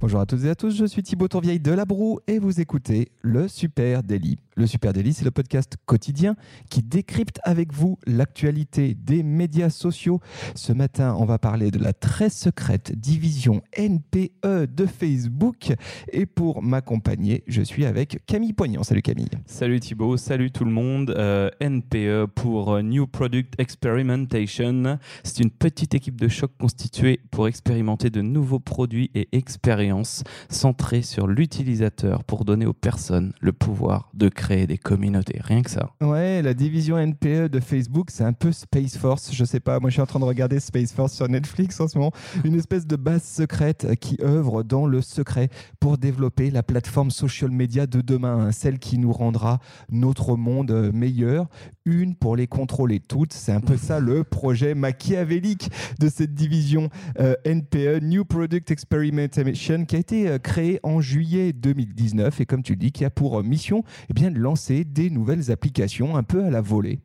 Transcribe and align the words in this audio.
Bonjour 0.00 0.20
à 0.20 0.24
toutes 0.24 0.44
et 0.44 0.48
à 0.48 0.54
tous, 0.54 0.74
je 0.74 0.86
suis 0.86 1.02
Thibaut 1.02 1.28
Tourvieille 1.28 1.60
de 1.60 1.72
La 1.72 1.84
Broue 1.84 2.20
et 2.26 2.38
vous 2.38 2.58
écoutez 2.58 3.12
le 3.20 3.48
Super 3.48 4.02
Daily. 4.02 4.38
Le 4.56 4.66
Super 4.66 4.94
Daily, 4.94 5.12
c'est 5.12 5.26
le 5.26 5.30
podcast 5.30 5.76
quotidien 5.84 6.36
qui 6.70 6.82
décrypte 6.82 7.38
avec 7.44 7.72
vous 7.72 7.98
l'actualité 8.06 8.94
des 8.94 9.22
médias 9.22 9.68
sociaux. 9.68 10.20
Ce 10.54 10.72
matin, 10.72 11.14
on 11.18 11.26
va 11.26 11.38
parler 11.38 11.70
de 11.70 11.78
la 11.78 11.92
très 11.92 12.30
secrète 12.30 12.98
division 12.98 13.62
NPE 13.78 14.66
de 14.74 14.86
Facebook. 14.86 15.72
Et 16.12 16.26
pour 16.26 16.62
m'accompagner, 16.62 17.44
je 17.46 17.62
suis 17.62 17.84
avec 17.84 18.24
Camille 18.26 18.54
Poignant. 18.54 18.82
Salut 18.82 19.02
Camille. 19.02 19.30
Salut 19.46 19.80
Thibaut, 19.80 20.16
salut 20.16 20.50
tout 20.50 20.64
le 20.64 20.72
monde. 20.72 21.14
Euh, 21.16 21.50
NPE 21.60 22.26
pour 22.34 22.82
New 22.82 23.06
Product 23.06 23.54
Experimentation. 23.58 24.98
C'est 25.24 25.40
une 25.40 25.50
petite 25.50 25.94
équipe 25.94 26.20
de 26.20 26.28
choc 26.28 26.52
constituée 26.58 27.20
pour 27.30 27.48
expérimenter 27.48 28.10
de 28.10 28.22
nouveaux 28.22 28.60
produits 28.60 29.10
et 29.14 29.28
expériences 29.32 29.89
centrée 30.48 31.02
sur 31.02 31.26
l'utilisateur 31.26 32.24
pour 32.24 32.44
donner 32.44 32.66
aux 32.66 32.72
personnes 32.72 33.32
le 33.40 33.52
pouvoir 33.52 34.10
de 34.14 34.28
créer 34.28 34.66
des 34.66 34.78
communautés. 34.78 35.40
Rien 35.42 35.62
que 35.62 35.70
ça. 35.70 35.90
Ouais, 36.00 36.42
la 36.42 36.54
division 36.54 36.98
NPE 36.98 37.48
de 37.48 37.60
Facebook, 37.60 38.10
c'est 38.10 38.24
un 38.24 38.32
peu 38.32 38.52
Space 38.52 38.96
Force. 38.96 39.32
Je 39.32 39.44
sais 39.44 39.60
pas, 39.60 39.80
moi 39.80 39.90
je 39.90 39.94
suis 39.94 40.02
en 40.02 40.06
train 40.06 40.20
de 40.20 40.24
regarder 40.24 40.60
Space 40.60 40.92
Force 40.92 41.14
sur 41.14 41.28
Netflix 41.28 41.80
en 41.80 41.88
ce 41.88 41.98
moment. 41.98 42.12
Une 42.44 42.54
espèce 42.54 42.86
de 42.86 42.96
base 42.96 43.22
secrète 43.24 43.96
qui 44.00 44.18
œuvre 44.22 44.62
dans 44.62 44.86
le 44.86 45.00
secret 45.02 45.48
pour 45.78 45.98
développer 45.98 46.50
la 46.50 46.62
plateforme 46.62 47.10
social 47.10 47.50
media 47.50 47.86
de 47.86 48.00
demain, 48.00 48.46
hein, 48.46 48.52
celle 48.52 48.78
qui 48.78 48.98
nous 48.98 49.12
rendra 49.12 49.60
notre 49.90 50.36
monde 50.36 50.90
meilleur. 50.92 51.48
Une 51.84 52.14
pour 52.14 52.36
les 52.36 52.46
contrôler 52.46 53.00
toutes. 53.00 53.32
C'est 53.32 53.52
un 53.52 53.60
peu 53.60 53.76
ça 53.76 54.00
le 54.00 54.24
projet 54.24 54.74
machiavélique 54.74 55.70
de 55.98 56.08
cette 56.08 56.34
division 56.34 56.88
euh, 57.18 57.34
NPE, 57.44 58.02
New 58.02 58.24
Product 58.24 58.70
Experimentation 58.70 59.79
qui 59.86 59.96
a 59.96 59.98
été 59.98 60.28
euh, 60.28 60.38
créé 60.38 60.80
en 60.82 61.00
juillet 61.00 61.52
2019 61.52 62.40
et 62.40 62.46
comme 62.46 62.62
tu 62.62 62.72
le 62.72 62.78
dis, 62.78 62.92
qui 62.92 63.04
a 63.04 63.10
pour 63.10 63.38
euh, 63.38 63.42
mission 63.42 63.84
eh 64.08 64.30
de 64.30 64.38
lancer 64.38 64.84
des 64.84 65.10
nouvelles 65.10 65.50
applications 65.50 66.16
un 66.16 66.22
peu 66.22 66.44
à 66.44 66.50
la 66.50 66.60
volée. 66.60 67.00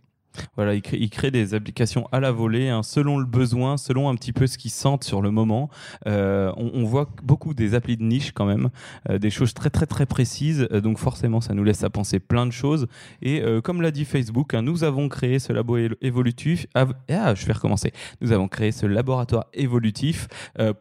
Voilà, 0.56 0.76
il 0.76 1.10
crée, 1.10 1.32
des 1.32 1.54
applications 1.54 2.08
à 2.12 2.20
la 2.20 2.32
volée, 2.32 2.70
hein, 2.70 2.84
selon 2.84 3.18
le 3.18 3.26
besoin, 3.26 3.78
selon 3.78 4.10
un 4.10 4.16
petit 4.16 4.34
peu 4.34 4.48
ce 4.48 4.58
qu'ils 4.58 4.72
sentent 4.72 5.04
sur 5.04 5.22
le 5.22 5.32
moment. 5.32 5.70
Euh, 6.08 6.52
on, 6.58 6.84
voit 6.84 7.10
beaucoup 7.24 7.54
des 7.54 7.74
applis 7.74 7.98
de 7.98 8.04
niche 8.04 8.32
quand 8.32 8.46
même, 8.46 8.70
euh, 9.10 9.18
des 9.18 9.30
choses 9.30 9.54
très 9.54 9.70
très 9.70 9.86
très 9.86 10.06
précises. 10.06 10.68
Euh, 10.72 10.82
donc 10.82 10.98
forcément, 10.98 11.42
ça 11.42 11.54
nous 11.54 11.64
laisse 11.64 11.84
à 11.84 11.90
penser 11.90 12.20
plein 12.20 12.46
de 12.46 12.52
choses. 12.52 12.88
Et 13.22 13.44
comme 13.64 13.82
l'a 13.82 13.92
dit 13.92 14.06
Facebook, 14.06 14.54
hein, 14.54 14.62
nous 14.62 14.84
avons 14.84 15.10
créé 15.10 15.40
ce 15.40 15.54
labo 15.54 15.78
évolutif. 16.02 16.68
Ah, 16.76 16.86
je 17.36 17.46
vais 17.46 17.54
recommencer. 17.54 17.92
Nous 18.22 18.32
avons 18.32 18.48
créé 18.48 18.72
ce 18.72 18.86
laboratoire 18.86 19.46
évolutif 19.54 20.28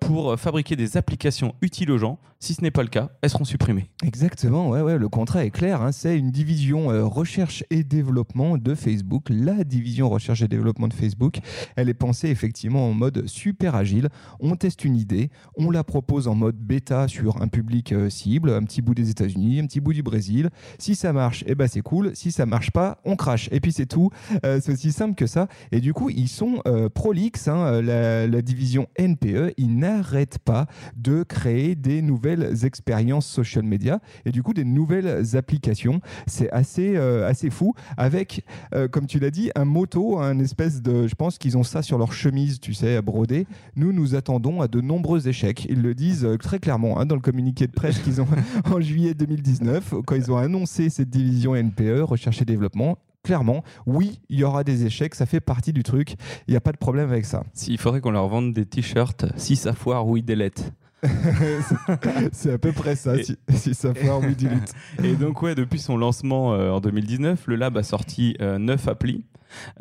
pour 0.00 0.38
fabriquer 0.38 0.76
des 0.76 0.96
applications 0.96 1.54
utiles 1.62 1.90
aux 1.90 1.98
gens. 1.98 2.18
Si 2.44 2.52
ce 2.52 2.60
n'est 2.60 2.70
pas 2.70 2.82
le 2.82 2.88
cas, 2.88 3.10
elles 3.22 3.30
seront 3.30 3.44
supprimées. 3.44 3.90
Exactement. 4.04 4.68
Ouais, 4.68 4.82
ouais. 4.82 4.98
Le 4.98 5.08
contrat 5.08 5.46
est 5.46 5.50
clair. 5.50 5.80
Hein. 5.80 5.92
C'est 5.92 6.18
une 6.18 6.30
division 6.30 6.88
recherche 7.08 7.64
et 7.70 7.84
développement 7.84 8.58
de 8.58 8.74
Facebook 8.74 9.30
la 9.30 9.64
division 9.64 10.08
recherche 10.08 10.42
et 10.42 10.48
développement 10.48 10.88
de 10.88 10.92
Facebook. 10.92 11.38
Elle 11.76 11.88
est 11.88 11.94
pensée 11.94 12.28
effectivement 12.28 12.88
en 12.88 12.92
mode 12.92 13.26
super 13.26 13.74
agile. 13.74 14.08
On 14.40 14.56
teste 14.56 14.84
une 14.84 14.96
idée, 14.96 15.30
on 15.56 15.70
la 15.70 15.84
propose 15.84 16.28
en 16.28 16.34
mode 16.34 16.56
bêta 16.56 17.08
sur 17.08 17.42
un 17.42 17.48
public 17.48 17.92
euh, 17.92 18.10
cible, 18.10 18.50
un 18.50 18.62
petit 18.62 18.82
bout 18.82 18.94
des 18.94 19.10
États-Unis, 19.10 19.60
un 19.60 19.66
petit 19.66 19.80
bout 19.80 19.92
du 19.92 20.02
Brésil. 20.02 20.50
Si 20.78 20.94
ça 20.94 21.12
marche, 21.12 21.44
eh 21.46 21.54
ben 21.54 21.66
c'est 21.66 21.80
cool. 21.80 22.12
Si 22.14 22.32
ça 22.32 22.46
marche 22.46 22.70
pas, 22.70 22.98
on 23.04 23.16
crache. 23.16 23.48
Et 23.52 23.60
puis 23.60 23.72
c'est 23.72 23.86
tout. 23.86 24.10
Euh, 24.44 24.60
c'est 24.62 24.72
aussi 24.72 24.92
simple 24.92 25.14
que 25.14 25.26
ça. 25.26 25.48
Et 25.72 25.80
du 25.80 25.92
coup, 25.92 26.10
ils 26.10 26.28
sont 26.28 26.60
euh, 26.66 26.88
prolixes. 26.88 27.48
Hein, 27.48 27.82
la, 27.82 28.42
division 28.44 28.88
NPE, 28.98 29.54
ils 29.56 29.78
n'arrêtent 29.78 30.38
pas 30.38 30.66
de 30.96 31.22
créer 31.22 31.74
des 31.74 32.02
nouvelles 32.02 32.33
expériences 32.62 33.26
social 33.26 33.64
media 33.64 34.00
et 34.24 34.30
du 34.30 34.42
coup 34.42 34.54
des 34.54 34.64
nouvelles 34.64 35.36
applications. 35.36 36.00
C'est 36.26 36.50
assez, 36.50 36.96
assez 36.96 37.50
fou. 37.50 37.74
Avec, 37.96 38.44
comme 38.90 39.06
tu 39.06 39.18
l'as 39.18 39.30
dit, 39.30 39.50
un 39.54 39.64
moto, 39.64 40.18
un 40.18 40.38
espèce 40.38 40.82
de. 40.82 41.06
Je 41.06 41.14
pense 41.14 41.38
qu'ils 41.38 41.56
ont 41.56 41.62
ça 41.62 41.82
sur 41.82 41.98
leur 41.98 42.12
chemise, 42.12 42.60
tu 42.60 42.74
sais, 42.74 42.96
à 42.96 43.02
broder. 43.02 43.46
Nous, 43.76 43.92
nous 43.92 44.14
attendons 44.14 44.60
à 44.60 44.68
de 44.68 44.80
nombreux 44.80 45.28
échecs. 45.28 45.66
Ils 45.68 45.82
le 45.82 45.94
disent 45.94 46.24
euh, 46.24 46.36
très 46.36 46.58
clairement 46.58 46.98
hein, 46.98 47.06
dans 47.06 47.14
le 47.14 47.20
communiqué 47.20 47.66
de 47.66 47.72
presse 47.72 47.98
qu'ils 47.98 48.20
ont 48.20 48.26
en 48.70 48.80
juillet 48.80 49.14
2019, 49.14 49.94
quand 50.06 50.14
ils 50.14 50.30
ont 50.30 50.36
annoncé 50.36 50.90
cette 50.90 51.10
division 51.10 51.54
NPE, 51.54 52.02
recherche 52.02 52.42
et 52.42 52.44
développement 52.44 52.98
clairement, 53.22 53.64
oui, 53.86 54.20
il 54.28 54.38
y 54.38 54.44
aura 54.44 54.64
des 54.64 54.84
échecs, 54.84 55.14
ça 55.14 55.24
fait 55.24 55.40
partie 55.40 55.72
du 55.72 55.82
truc, 55.82 56.16
il 56.46 56.50
n'y 56.50 56.58
a 56.58 56.60
pas 56.60 56.72
de 56.72 56.76
problème 56.76 57.08
avec 57.08 57.24
ça. 57.24 57.42
S'il 57.54 57.78
faudrait 57.78 58.02
qu'on 58.02 58.10
leur 58.10 58.28
vende 58.28 58.52
des 58.52 58.66
t-shirts, 58.66 59.24
si 59.36 59.56
ça 59.56 59.72
foire, 59.72 60.06
oui, 60.06 60.22
delete. 60.22 60.74
c'est 62.32 62.52
à 62.52 62.58
peu 62.58 62.72
près 62.72 62.96
ça, 62.96 63.14
si, 63.50 63.74
ça 63.74 63.94
foire, 63.94 64.20
oui, 64.20 64.34
delete. 64.34 64.72
Et 65.02 65.14
donc, 65.14 65.42
ouais, 65.42 65.54
depuis 65.54 65.78
son 65.78 65.96
lancement 65.96 66.54
euh, 66.54 66.70
en 66.70 66.80
2019, 66.80 67.46
le 67.46 67.56
lab 67.56 67.76
a 67.76 67.82
sorti 67.82 68.36
euh, 68.40 68.58
9 68.58 68.88
applis 68.88 69.24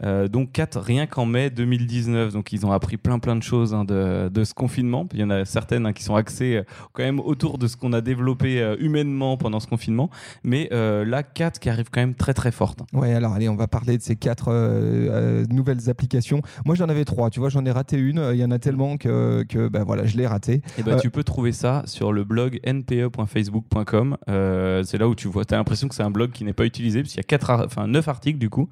euh, 0.04 0.28
donc 0.28 0.52
4 0.52 0.80
rien 0.80 1.06
qu'en 1.06 1.26
mai 1.26 1.50
2019. 1.50 2.34
Donc 2.34 2.52
ils 2.52 2.66
ont 2.66 2.72
appris 2.72 2.98
plein 2.98 3.20
plein 3.20 3.36
de 3.36 3.44
choses 3.44 3.74
hein, 3.74 3.86
de, 3.86 4.30
de, 4.30 4.44
ce 4.44 4.54
confinement. 4.54 5.08
Il 5.14 5.20
y 5.20 5.24
en 5.24 5.30
a 5.30 5.46
certaines 5.46 5.86
hein, 5.86 5.94
qui 5.94 6.04
sont 6.04 6.16
axées 6.16 6.58
euh, 6.58 6.64
quand 6.94 7.04
même 7.04 7.20
autour 7.20 7.58
de 7.58 7.68
ce 7.68 7.78
qu'on 7.78 7.94
a 7.94 8.02
développé 8.02 8.62
euh, 8.62 8.76
humainement 8.80 9.38
pendant 9.38 9.60
ce 9.60 9.68
confinement. 9.68 10.10
Mais 10.44 10.70
là, 10.72 11.24
4 11.24 11.60
qui 11.60 11.70
arrivent 11.70 11.90
quand 11.92 12.02
même 12.02 12.16
très 12.16 12.34
très 12.34 12.52
fortes. 12.52 12.80
Ouais, 12.94 13.14
alors 13.14 13.34
allez, 13.34 13.50
on 13.50 13.56
va 13.56 13.68
parler 13.68 13.98
de 13.98 14.04
ces 14.04 14.16
4 14.16 15.48
nouvelles 15.52 15.90
applications. 15.90 16.42
Moi 16.66 16.76
j'en 16.76 16.90
avais 16.90 17.06
3, 17.06 17.30
tu 17.30 17.40
vois, 17.40 17.50
j'en 17.50 17.66
ai 17.66 17.72
raté 17.72 17.98
une. 17.98 18.30
Il 18.34 18.40
y 18.40 18.46
en 18.46 18.52
a 18.52 18.60
tellement 18.60 18.98
que, 18.98 19.44
que 19.48 19.68
ben, 19.68 19.84
voilà, 19.84 20.06
je 20.06 20.18
l'ai 20.18 20.28
raté. 20.28 20.62
Et 20.78 20.84
ben, 20.84 20.98
tu 20.98 21.10
peux 21.10 21.24
trouver 21.24 21.52
ça 21.52 21.84
sur 21.86 22.12
le 22.14 22.24
blog 22.24 22.60
npe.facebook.com. 22.66 24.18
c'est 24.28 24.98
là 24.98 25.08
où 25.08 25.16
tu 25.16 25.28
vois, 25.28 25.46
tu 25.46 25.54
as 25.54 25.58
l'impression 25.58 25.88
que 25.88 25.96
c'est 25.96 26.04
un 26.04 26.12
blog 26.12 26.32
qui 26.32 26.44
n'est 26.44 26.54
pas 26.54 26.66
utilisé, 26.66 27.02
parce 27.02 27.14
qu'il 27.14 27.20
y 27.20 27.26
a 27.26 27.28
4, 27.28 27.66
enfin, 27.66 27.88
9 27.88 28.08
articles 28.08 28.40
du 28.40 28.50
coup. 28.50 28.70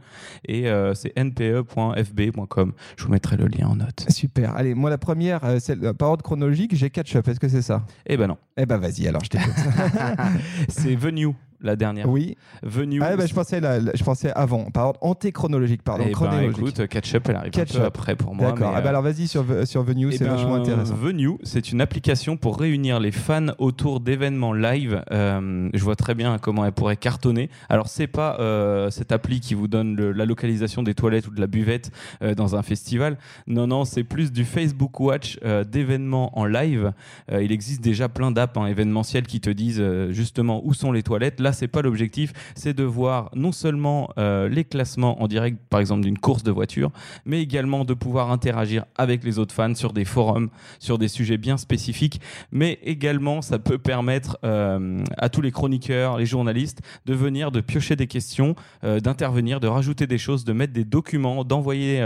Et 0.47 0.67
c'est 0.96 1.18
npe.fb.com. 1.18 2.74
Je 2.97 3.03
vous 3.03 3.12
mettrai 3.12 3.38
le 3.38 3.47
lien 3.47 3.68
en 3.68 3.75
note. 3.75 4.06
Super. 4.09 4.56
Allez, 4.56 4.74
moi, 4.74 4.90
la 4.90 4.97
première, 4.97 5.44
euh, 5.44 5.57
c'est 5.59 5.94
par 5.94 6.09
ordre 6.09 6.24
chronologique, 6.24 6.75
j'ai 6.75 6.90
Ketchup. 6.90 7.28
Est-ce 7.28 7.40
que 7.40 7.47
c'est 7.47 7.62
ça? 7.62 7.85
Eh 8.06 8.18
ben 8.18 8.28
non. 8.28 8.38
Eh 8.57 8.66
ben 8.66 8.78
vas-y, 8.78 9.07
alors 9.07 9.24
je 9.24 9.29
t'écoute. 9.29 9.53
c'est 10.69 10.96
Venue 10.96 11.35
la 11.61 11.75
dernière. 11.75 12.09
Oui. 12.09 12.35
Venue. 12.63 13.01
Ah, 13.01 13.16
bah, 13.16 13.25
je, 13.25 13.33
pensais 13.33 13.61
je 13.61 14.03
pensais 14.03 14.31
avant, 14.33 14.66
par 14.72 14.88
ordre 14.88 14.99
antéchronologique, 15.01 15.83
pardon. 15.83 16.05
Eh 16.07 16.13
ben, 16.13 16.41
écoute, 16.49 16.88
Catch-up, 16.88 17.27
elle 17.29 17.35
arrive 17.35 17.53
un 17.57 17.66
peu 17.66 17.83
après 17.83 18.16
pour 18.16 18.35
moi. 18.35 18.51
D'accord. 18.51 18.73
Ah, 18.75 18.81
bah, 18.81 18.89
alors 18.89 19.01
vas-y 19.01 19.27
sur, 19.27 19.45
sur 19.66 19.83
Venue, 19.83 20.09
eh 20.11 20.17
c'est 20.17 20.25
ben, 20.25 20.35
vachement 20.35 20.55
intéressant. 20.55 20.95
Venue, 20.95 21.38
c'est 21.44 21.72
une 21.72 21.81
application 21.81 22.38
pour 22.38 22.59
réunir 22.59 22.99
les 22.99 23.11
fans 23.11 23.47
autour 23.57 23.99
d'événements 23.99 24.53
live. 24.53 25.03
Euh, 25.11 25.69
je 25.73 25.83
vois 25.83 25.95
très 25.95 26.16
bien 26.16 26.38
comment 26.38 26.66
elle 26.66 26.72
pourrait 26.72 26.97
cartonner. 26.97 27.49
Alors, 27.69 27.88
c'est 27.88 28.07
pas 28.07 28.38
euh, 28.39 28.89
cette 28.89 29.11
appli 29.11 29.39
qui 29.39 29.53
vous 29.53 29.67
donne 29.67 29.95
la 29.95 30.25
localisation 30.25 30.83
des 30.83 30.93
toilettes 30.93 31.28
ou 31.28 31.31
de 31.31 31.39
la 31.39 31.47
buvette 31.47 31.91
euh, 32.22 32.35
dans 32.35 32.55
un 32.55 32.61
festival. 32.61 33.17
Non, 33.47 33.67
non, 33.67 33.85
c'est 33.85 34.03
plus 34.03 34.31
du 34.31 34.45
Facebook 34.45 34.99
Watch 34.99 35.39
d'événements 35.72 36.38
en 36.38 36.45
live. 36.45 36.93
il 37.31 37.51
existe 37.51 37.81
déjà 37.81 38.09
plein 38.09 38.31
d'apps 38.31 38.57
hein, 38.57 38.66
événementielles 38.66 39.28
qui 39.28 39.39
te 39.39 39.49
disent 39.49 39.83
justement 40.09 40.61
où 40.63 40.73
sont 40.73 40.91
les 40.91 41.03
toilettes. 41.03 41.39
Là, 41.39 41.50
c'est 41.53 41.67
pas 41.67 41.81
l'objectif, 41.81 42.34
c'est 42.56 42.73
de 42.73 42.84
voir 42.84 43.29
non 43.35 43.51
seulement 43.51 44.09
euh, 44.17 44.50
les 44.50 44.63
classements 44.63 45.22
en 45.22 45.28
direct, 45.28 45.57
par 45.69 45.79
exemple 45.79 46.03
d'une 46.03 46.17
course 46.17 46.44
de 46.44 46.51
voiture, 46.51 46.91
mais 47.25 47.41
également 47.41 47.85
de 47.85 47.94
pouvoir 47.94 48.31
interagir 48.31 48.85
avec 48.97 49.23
les 49.23 49.39
autres 49.39 49.53
fans 49.53 49.75
sur 49.75 49.94
des 49.94 50.06
forums, 50.06 50.50
sur 50.79 50.97
des 50.97 51.07
sujets 51.07 51.38
bien 51.38 51.57
spécifiques. 51.57 52.22
Mais 52.51 52.79
également, 52.84 53.41
ça 53.41 53.59
peut 53.59 53.78
permettre 53.78 54.38
euh, 54.44 55.03
à 55.17 55.29
tous 55.29 55.41
les 55.41 55.51
chroniqueurs, 55.51 56.17
les 56.17 56.25
journalistes, 56.25 56.81
de 57.06 57.13
venir, 57.13 57.52
de 57.52 57.61
piocher 57.61 57.96
des 57.96 58.08
questions, 58.08 58.55
euh, 58.84 58.99
d'intervenir, 58.99 59.59
de 59.59 59.67
rajouter 59.67 60.08
des 60.08 60.17
choses, 60.17 60.46
de 60.46 60.53
mettre 60.53 60.73
des 60.73 60.85
documents, 60.85 61.43
d'envoyer, 61.43 62.05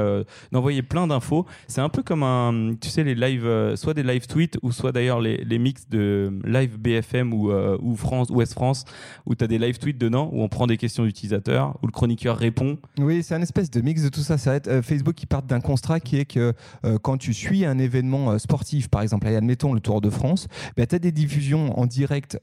d'envoyer 0.52 0.81
plein 0.81 1.08
d'infos. 1.08 1.46
C'est 1.68 1.81
un 1.81 1.90
peu 1.90 2.04
comme 2.04 2.24
un, 2.24 2.75
tu 2.80 2.90
sais, 2.90 3.04
les 3.04 3.16
live, 3.16 3.75
soit 3.75 3.94
des 3.94 4.04
live 4.04 4.28
tweets 4.28 4.58
ou 4.62 4.72
soit 4.72 4.92
d'ailleurs 4.92 5.22
les, 5.22 5.60
mix 5.60 5.88
de 5.90 6.34
live 6.44 6.78
BFM 6.78 7.34
ou, 7.34 7.52
ou 7.52 7.96
France, 7.96 8.30
France, 8.54 8.86
où 9.25 9.35
tu 9.36 9.44
as 9.44 9.48
des 9.48 9.58
live 9.58 9.78
tweets 9.78 9.98
dedans 9.98 10.30
où 10.32 10.42
on 10.42 10.50
prend 10.50 10.68
des 10.68 10.78
questions 10.78 11.04
d'utilisateurs, 11.04 11.78
où 11.82 11.88
le 11.88 11.92
chroniqueur 11.92 12.38
répond. 12.38 12.78
Oui, 13.00 13.24
c'est 13.24 13.36
un 13.36 13.42
espèce 13.42 13.70
de 13.70 13.82
mix 13.82 14.04
de 14.04 14.10
tout 14.10 14.22
ça. 14.22 14.38
Ça 14.38 14.56
euh, 14.68 14.82
Facebook 14.82 15.16
qui 15.16 15.26
part 15.26 15.44
d'un 15.44 15.60
constat 15.60 16.00
qui 16.00 16.18
est 16.18 16.26
que 16.26 16.54
euh, 16.86 16.98
quand 17.02 17.18
tu 17.18 17.34
suis 17.34 17.66
un 17.66 17.78
événement 17.78 18.32
euh, 18.32 18.38
sportif, 18.38 18.90
par 18.90 19.02
exemple, 19.02 19.28
admettons 19.28 19.74
le 19.74 19.80
Tour 19.80 20.02
de 20.02 20.10
France, 20.10 20.48
bah, 20.78 20.86
tu 20.86 20.96
as 20.96 21.00
des 21.00 21.12
diffusions 21.12 21.78
en 21.80 21.86
direct 21.86 22.38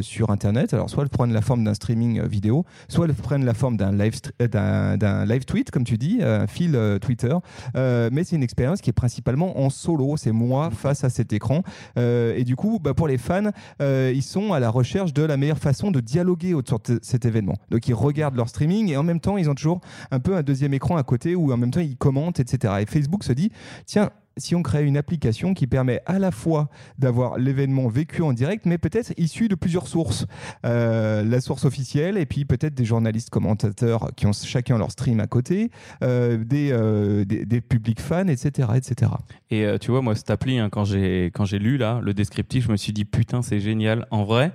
sur 0.00 0.30
Internet. 0.30 0.74
Alors, 0.74 0.90
soit 0.90 1.02
elles 1.02 1.08
prennent 1.08 1.32
la 1.32 1.40
forme 1.40 1.64
d'un 1.64 1.74
streaming 1.74 2.22
vidéo, 2.26 2.64
soit 2.88 3.06
elles 3.06 3.14
prennent 3.14 3.44
la 3.44 3.54
forme 3.54 3.76
d'un 3.76 3.92
live, 3.92 4.14
d'un 4.38 5.24
live 5.26 5.44
tweet, 5.44 5.70
comme 5.70 5.84
tu 5.84 5.98
dis, 5.98 6.20
un 6.22 6.46
fil 6.46 6.78
Twitter. 7.00 7.34
mais 7.74 8.24
c'est 8.24 8.36
une 8.36 8.42
expérience 8.42 8.80
qui 8.80 8.90
est 8.90 8.94
principalement 8.94 9.58
en 9.60 9.70
solo. 9.70 10.16
C'est 10.16 10.32
moi 10.32 10.70
face 10.70 11.04
à 11.04 11.10
cet 11.10 11.32
écran. 11.32 11.62
et 11.96 12.44
du 12.44 12.56
coup, 12.56 12.78
bah, 12.82 12.94
pour 12.94 13.08
les 13.08 13.18
fans, 13.18 13.50
ils 13.80 14.22
sont 14.22 14.52
à 14.52 14.60
la 14.60 14.70
recherche 14.70 15.12
de 15.12 15.22
la 15.22 15.36
meilleure 15.36 15.58
façon 15.58 15.90
de 15.90 16.00
dialoguer 16.00 16.35
autour 16.54 16.80
de 16.80 16.98
cet 17.02 17.24
événement. 17.24 17.56
Donc 17.70 17.88
ils 17.88 17.94
regardent 17.94 18.36
leur 18.36 18.48
streaming 18.48 18.90
et 18.90 18.96
en 18.96 19.02
même 19.02 19.20
temps, 19.20 19.36
ils 19.36 19.48
ont 19.50 19.54
toujours 19.54 19.80
un 20.10 20.20
peu 20.20 20.36
un 20.36 20.42
deuxième 20.42 20.74
écran 20.74 20.96
à 20.96 21.02
côté 21.02 21.34
où 21.34 21.52
en 21.52 21.56
même 21.56 21.70
temps 21.70 21.80
ils 21.80 21.96
commentent, 21.96 22.40
etc. 22.40 22.74
Et 22.80 22.86
Facebook 22.86 23.24
se 23.24 23.32
dit, 23.32 23.50
tiens, 23.86 24.10
si 24.38 24.54
on 24.54 24.62
crée 24.62 24.84
une 24.84 24.96
application 24.96 25.54
qui 25.54 25.66
permet 25.66 26.00
à 26.06 26.18
la 26.18 26.30
fois 26.30 26.68
d'avoir 26.98 27.38
l'événement 27.38 27.88
vécu 27.88 28.22
en 28.22 28.32
direct, 28.32 28.66
mais 28.66 28.78
peut-être 28.78 29.12
issu 29.16 29.48
de 29.48 29.54
plusieurs 29.54 29.88
sources. 29.88 30.26
Euh, 30.64 31.22
la 31.24 31.40
source 31.40 31.64
officielle, 31.64 32.16
et 32.18 32.26
puis 32.26 32.44
peut-être 32.44 32.74
des 32.74 32.84
journalistes 32.84 33.30
commentateurs 33.30 34.10
qui 34.16 34.26
ont 34.26 34.32
chacun 34.32 34.78
leur 34.78 34.90
stream 34.90 35.20
à 35.20 35.26
côté, 35.26 35.70
euh, 36.02 36.42
des, 36.44 36.70
euh, 36.72 37.24
des, 37.24 37.46
des, 37.46 37.60
publics 37.60 38.00
fans, 38.00 38.28
etc. 38.28 38.68
etc. 38.76 39.12
Et 39.50 39.66
tu 39.80 39.90
vois, 39.90 40.02
moi, 40.02 40.14
cette 40.14 40.30
appli, 40.30 40.58
hein, 40.58 40.68
quand 40.70 40.84
j'ai 40.84 41.58
lu 41.58 41.78
là, 41.78 42.00
le 42.02 42.14
descriptif, 42.14 42.66
je 42.66 42.72
me 42.72 42.76
suis 42.76 42.92
dit, 42.92 43.04
putain, 43.04 43.42
c'est 43.42 43.60
génial. 43.60 44.06
En 44.10 44.24
vrai, 44.24 44.52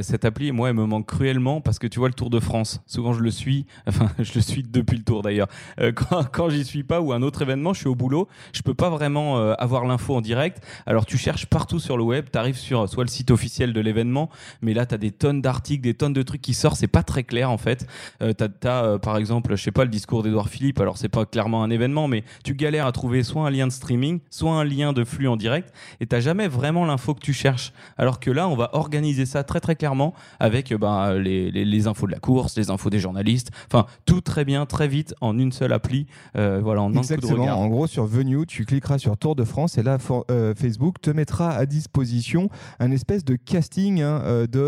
cette 0.00 0.24
appli, 0.24 0.52
moi, 0.52 0.70
elle 0.70 0.76
me 0.76 0.86
manque 0.86 1.06
cruellement 1.06 1.60
parce 1.60 1.78
que 1.78 1.86
tu 1.86 1.98
vois, 1.98 2.08
le 2.08 2.14
Tour 2.14 2.30
de 2.30 2.40
France, 2.40 2.80
souvent 2.86 3.12
je 3.12 3.20
le 3.20 3.30
suis, 3.30 3.66
enfin, 3.86 4.10
je 4.18 4.34
le 4.34 4.40
suis 4.40 4.62
depuis 4.62 4.96
le 4.96 5.04
Tour 5.04 5.22
d'ailleurs. 5.22 5.48
quand 5.94 6.22
quand 6.32 6.48
j'y 6.48 6.64
suis 6.64 6.82
pas 6.82 7.00
ou 7.00 7.12
un 7.12 7.22
autre 7.22 7.42
événement, 7.42 7.72
je 7.72 7.80
suis 7.80 7.88
au 7.88 7.94
boulot, 7.94 8.28
je 8.62 8.64
peux 8.64 8.74
pas 8.74 8.90
vraiment 8.90 9.38
euh, 9.38 9.54
avoir 9.58 9.84
l'info 9.86 10.14
en 10.14 10.20
direct. 10.20 10.62
Alors 10.86 11.04
tu 11.04 11.18
cherches 11.18 11.46
partout 11.46 11.80
sur 11.80 11.96
le 11.96 12.04
web, 12.04 12.26
tu 12.32 12.38
arrives 12.38 12.56
sur 12.56 12.88
soit 12.88 13.02
le 13.02 13.08
site 13.08 13.32
officiel 13.32 13.72
de 13.72 13.80
l'événement, 13.80 14.30
mais 14.60 14.72
là 14.72 14.86
tu 14.86 14.94
as 14.94 14.98
des 14.98 15.10
tonnes 15.10 15.42
d'articles, 15.42 15.82
des 15.82 15.94
tonnes 15.94 16.12
de 16.12 16.22
trucs 16.22 16.42
qui 16.42 16.54
sortent, 16.54 16.76
c'est 16.76 16.86
pas 16.86 17.02
très 17.02 17.24
clair 17.24 17.50
en 17.50 17.58
fait. 17.58 17.88
Euh, 18.22 18.32
tu 18.32 18.68
as, 18.68 18.84
euh, 18.84 18.98
par 18.98 19.16
exemple, 19.16 19.56
je 19.56 19.60
sais 19.60 19.72
pas, 19.72 19.82
le 19.82 19.90
discours 19.90 20.22
d'Edouard 20.22 20.48
Philippe, 20.48 20.80
alors 20.80 20.96
c'est 20.96 21.08
pas 21.08 21.26
clairement 21.26 21.64
un 21.64 21.70
événement, 21.70 22.06
mais 22.06 22.22
tu 22.44 22.54
galères 22.54 22.86
à 22.86 22.92
trouver 22.92 23.24
soit 23.24 23.44
un 23.44 23.50
lien 23.50 23.66
de 23.66 23.72
streaming, 23.72 24.20
soit 24.30 24.52
un 24.52 24.62
lien 24.62 24.92
de 24.92 25.02
flux 25.02 25.26
en 25.26 25.36
direct, 25.36 25.74
et 25.98 26.06
t'as 26.06 26.20
jamais 26.20 26.46
vraiment 26.46 26.86
l'info 26.86 27.14
que 27.14 27.20
tu 27.20 27.32
cherches. 27.32 27.72
Alors 27.98 28.20
que 28.20 28.30
là, 28.30 28.46
on 28.46 28.54
va 28.54 28.70
organiser 28.74 29.26
ça 29.26 29.42
très 29.42 29.58
très 29.58 29.74
clairement 29.74 30.14
avec 30.38 30.72
ben, 30.72 31.14
les, 31.14 31.50
les, 31.50 31.86
infos 31.88 32.06
de 32.06 32.12
la 32.12 32.20
course, 32.20 32.56
les 32.56 32.70
infos 32.70 32.90
des 32.90 33.00
journalistes, 33.00 33.50
enfin 33.66 33.86
tout 34.06 34.20
très 34.20 34.44
bien, 34.44 34.66
très 34.66 34.86
vite, 34.86 35.16
en 35.20 35.36
une 35.36 35.50
seule 35.50 35.72
appli, 35.72 36.06
voilà, 36.34 36.82
en 36.82 36.94
un 36.94 37.00
coup 37.00 37.16
de 37.16 37.26
regard. 37.26 37.58
En 37.58 37.66
gros, 37.66 37.88
sur 37.88 38.06
Venue, 38.06 38.46
tu 38.52 38.66
cliqueras 38.66 38.98
sur 38.98 39.16
Tour 39.16 39.34
de 39.34 39.44
France 39.44 39.78
et 39.78 39.82
là, 39.82 39.96
euh, 40.30 40.54
Facebook 40.54 41.00
te 41.00 41.08
mettra 41.10 41.52
à 41.52 41.64
disposition 41.64 42.50
un 42.80 42.90
espèce 42.90 43.24
de 43.24 43.36
casting 43.36 44.02
hein, 44.02 44.20
euh, 44.24 44.46
de 44.46 44.60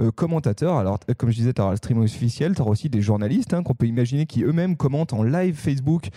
euh, 0.00 0.10
commentateurs. 0.10 0.76
Alors, 0.76 0.98
comme 1.18 1.30
je 1.30 1.36
disais, 1.36 1.52
tu 1.52 1.62
auras 1.62 1.70
le 1.70 1.76
stream 1.76 2.00
officiel, 2.00 2.56
tu 2.56 2.62
auras 2.62 2.72
aussi 2.72 2.88
des 2.88 3.00
journalistes 3.00 3.54
hein, 3.54 3.62
qu'on 3.62 3.74
peut 3.74 3.86
imaginer 3.86 4.26
qui 4.26 4.42
eux-mêmes 4.42 4.76
commentent 4.76 5.12
en 5.12 5.22
live 5.22 5.54
Facebook 5.54 6.08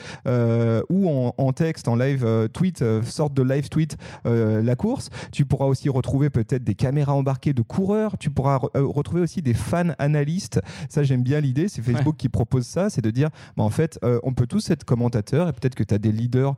ou 0.90 1.10
en, 1.10 1.54
texte, 1.54 1.88
en 1.88 1.96
live 1.96 2.50
tweet, 2.54 2.84
sorte 3.04 3.34
de 3.34 3.44
live 3.44 3.70
tweet 3.70 3.98
la 4.26 4.76
course. 4.76 5.10
Tu 5.32 5.46
pourras 5.46 5.66
aussi 5.66 5.90
retrouver 5.90 6.30
peut-être 6.30 6.64
des 6.64 6.76
caméras 6.76 7.14
embarquées 7.14 7.54
de 7.54 7.62
coureurs. 7.62 8.18
Tu 8.18 8.30
pourras 8.30 8.60
retrouver 8.74 9.22
aussi 9.22 9.42
des 9.42 9.54
fans 9.54 9.94
analystes. 10.00 10.60
Ça, 10.90 11.04
j'aime 11.04 11.24
bien 11.24 11.40
l'idée. 11.40 11.68
C'est 11.68 11.82
Facebook 11.82 12.16
qui 12.18 12.30
propose 12.30 12.66
ça. 12.66 12.90
C'est 12.90 13.02
de 13.02 13.12
dire, 13.12 13.30
bah, 13.58 13.64
en 13.64 13.70
fait, 13.70 14.00
on 14.24 14.34
peut 14.34 14.48
tous 14.48 14.70
être 14.72 14.84
commentateurs 14.84 15.48
et 15.48 15.54
peut-être 15.54 15.76
que 15.76 15.84
tu 15.84 15.94
as 15.94 16.00
des 16.00 16.12
leaders 16.12 16.56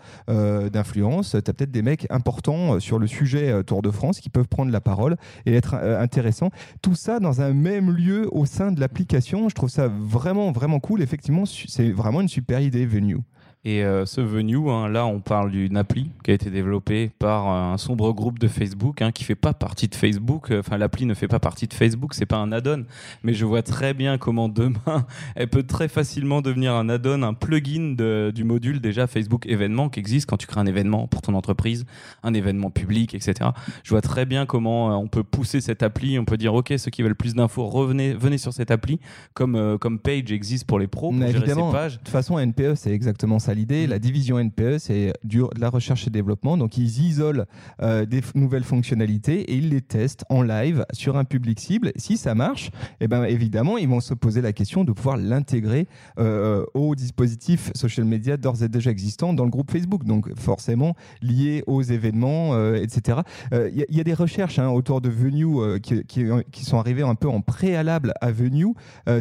d'influence. 0.70 1.32
Tu 1.32 1.38
as 1.38 1.54
peut-être 1.54 1.72
des 1.72 1.82
mecs 1.82 2.08
importants 2.10 2.76
euh, 2.76 2.80
sur 2.80 3.00
le 3.00 3.08
sujet 3.08 3.50
euh, 3.50 3.64
Tour 3.64 3.82
de 3.82 3.92
France 3.92 4.20
qui 4.20 4.30
peuvent 4.30 4.48
prendre 4.48 4.72
la 4.72 4.82
parole 4.82 5.18
et 5.46 5.54
être 5.56 5.76
euh, 5.76 6.00
intéressants. 6.02 6.52
Tout 6.82 6.96
ça 6.96 7.20
dans 7.20 7.42
un 7.42 7.54
même 7.54 7.92
lieu 7.92 8.28
au 8.32 8.46
sein 8.46 8.72
de 8.72 8.80
l'application. 8.80 9.50
Je 9.50 9.56
trouve 9.56 9.70
ça 9.70 9.88
vraiment, 9.88 10.52
vraiment 10.52 10.80
cool. 10.80 11.02
Effectivement, 11.02 11.46
c'est 11.46 11.92
vraiment 11.92 12.22
une 12.22 12.28
super 12.28 12.60
idée, 12.60 12.86
Venue. 12.86 13.18
Et 13.68 13.84
euh, 13.84 14.06
ce 14.06 14.22
Venue, 14.22 14.70
hein, 14.70 14.88
là, 14.88 15.06
on 15.06 15.20
parle 15.20 15.52
d'une 15.52 15.76
appli 15.76 16.10
qui 16.24 16.32
a 16.32 16.34
été 16.34 16.50
développée 16.50 17.12
par 17.20 17.50
euh, 17.50 17.74
un 17.74 17.78
sombre 17.78 18.14
groupe 18.14 18.40
de 18.40 18.48
Facebook 18.48 19.02
hein, 19.02 19.12
qui 19.12 19.26
fait 19.26 19.36
pas 19.36 19.52
partie 19.52 19.90
de 19.90 19.96
Facebook. 19.96 20.54
Enfin, 20.58 20.78
l'appli 20.78 21.06
ne 21.06 21.14
fait 21.14 21.28
pas 21.28 21.40
partie 21.40 21.68
de 21.68 21.74
Facebook, 21.74 22.14
c'est 22.14 22.26
pas 22.26 22.38
un 22.38 22.54
add-on. 22.54 22.86
Mais 23.24 23.34
je 23.34 23.44
vois 23.44 23.64
très 23.64 23.94
bien 23.94 24.18
comment 24.18 24.48
demain, 24.48 25.06
elle 25.36 25.50
peut 25.50 25.64
très 25.64 25.90
facilement 25.90 26.42
devenir 26.42 26.76
un 26.76 26.88
add-on, 26.88 27.24
un 27.24 27.34
plugin 27.34 27.94
de, 27.98 28.32
du 28.34 28.46
module 28.46 28.80
déjà 28.80 29.06
Facebook 29.06 29.46
événement 29.48 29.90
qui 29.90 30.00
existe 30.00 30.30
quand 30.30 30.38
tu 30.38 30.48
crées 30.48 30.62
un 30.62 30.66
événement 30.66 31.08
pour 31.08 31.22
ton 31.22 31.34
entreprise, 31.34 31.86
un 32.24 32.34
événement 32.34 32.70
public, 32.70 33.16
etc. 33.16 33.50
Je 33.84 33.90
vois 33.90 34.02
très 34.02 34.26
bien 34.26 34.46
comment 34.46 34.92
euh, 34.92 34.96
on 34.96 35.10
peut 35.10 35.24
pousser 35.24 35.60
cette 35.60 35.84
appli. 35.84 36.18
On 36.18 36.24
peut 36.24 36.38
dire, 36.38 36.54
OK, 36.54 36.74
ceux 36.78 36.90
qui 36.90 37.02
veulent 37.02 37.16
plus 37.16 37.36
d'infos, 37.36 37.66
revenez, 37.66 38.14
venez 38.14 38.38
sur 38.38 38.54
cette 38.54 38.72
appli, 38.72 39.02
comme, 39.34 39.78
comme 39.78 40.00
Page 40.00 40.32
existe 40.32 40.66
pour 40.66 40.80
les 40.80 40.88
pros, 40.88 41.12
pour 41.12 41.20
gérer 41.20 41.54
ces 41.54 41.72
pages. 41.74 41.94
De 41.96 41.98
toute 41.98 42.08
façon, 42.08 42.40
NPE, 42.40 42.76
c'est 42.76 42.92
exactement 42.92 43.40
ça 43.40 43.57
l'idée. 43.58 43.88
La 43.88 44.00
division 44.00 44.40
NPE, 44.40 44.78
c'est 44.78 45.14
de 45.24 45.48
la 45.60 45.70
recherche 45.70 46.08
et 46.08 46.10
développement. 46.10 46.58
Donc, 46.58 46.78
ils 46.78 47.02
isolent 47.02 47.46
euh, 47.82 48.06
des 48.06 48.22
nouvelles 48.36 48.64
fonctionnalités 48.64 49.42
et 49.52 49.56
ils 49.56 49.70
les 49.70 49.82
testent 49.82 50.24
en 50.30 50.42
live 50.42 50.86
sur 50.94 51.18
un 51.18 51.26
public 51.26 51.60
cible. 51.60 51.92
Si 51.98 52.18
ça 52.18 52.36
marche, 52.36 52.70
eh 53.02 53.08
ben, 53.08 53.24
évidemment, 53.26 53.78
ils 53.78 53.88
vont 53.88 54.00
se 54.00 54.14
poser 54.14 54.42
la 54.42 54.54
question 54.54 54.84
de 54.84 54.92
pouvoir 54.92 55.18
l'intégrer 55.18 55.88
euh, 56.20 56.64
au 56.74 56.96
dispositif 56.96 57.72
social 57.76 58.06
media 58.06 58.38
d'ores 58.38 58.64
et 58.64 58.70
déjà 58.70 58.92
existant 58.92 59.34
dans 59.34 59.44
le 59.44 59.50
groupe 59.50 59.72
Facebook. 59.72 60.06
Donc, 60.06 60.30
forcément, 60.38 60.96
lié 61.22 61.64
aux 61.68 61.82
événements, 61.82 62.54
euh, 62.54 62.76
etc. 62.76 63.20
Il 63.52 63.86
y, 63.90 64.00
a 64.00 64.04
des 64.04 64.14
recherches 64.14 64.60
hein, 64.60 64.70
autour 64.70 65.02
de 65.02 65.10
Venue 65.10 65.80
qui, 65.82 66.04
qui, 66.06 66.66
sont 66.66 66.78
arrivées 66.78 67.02
un 67.02 67.16
peu 67.16 67.28
en 67.28 67.42
préalable 67.42 68.14
à 68.22 68.32
Venue. 68.32 68.68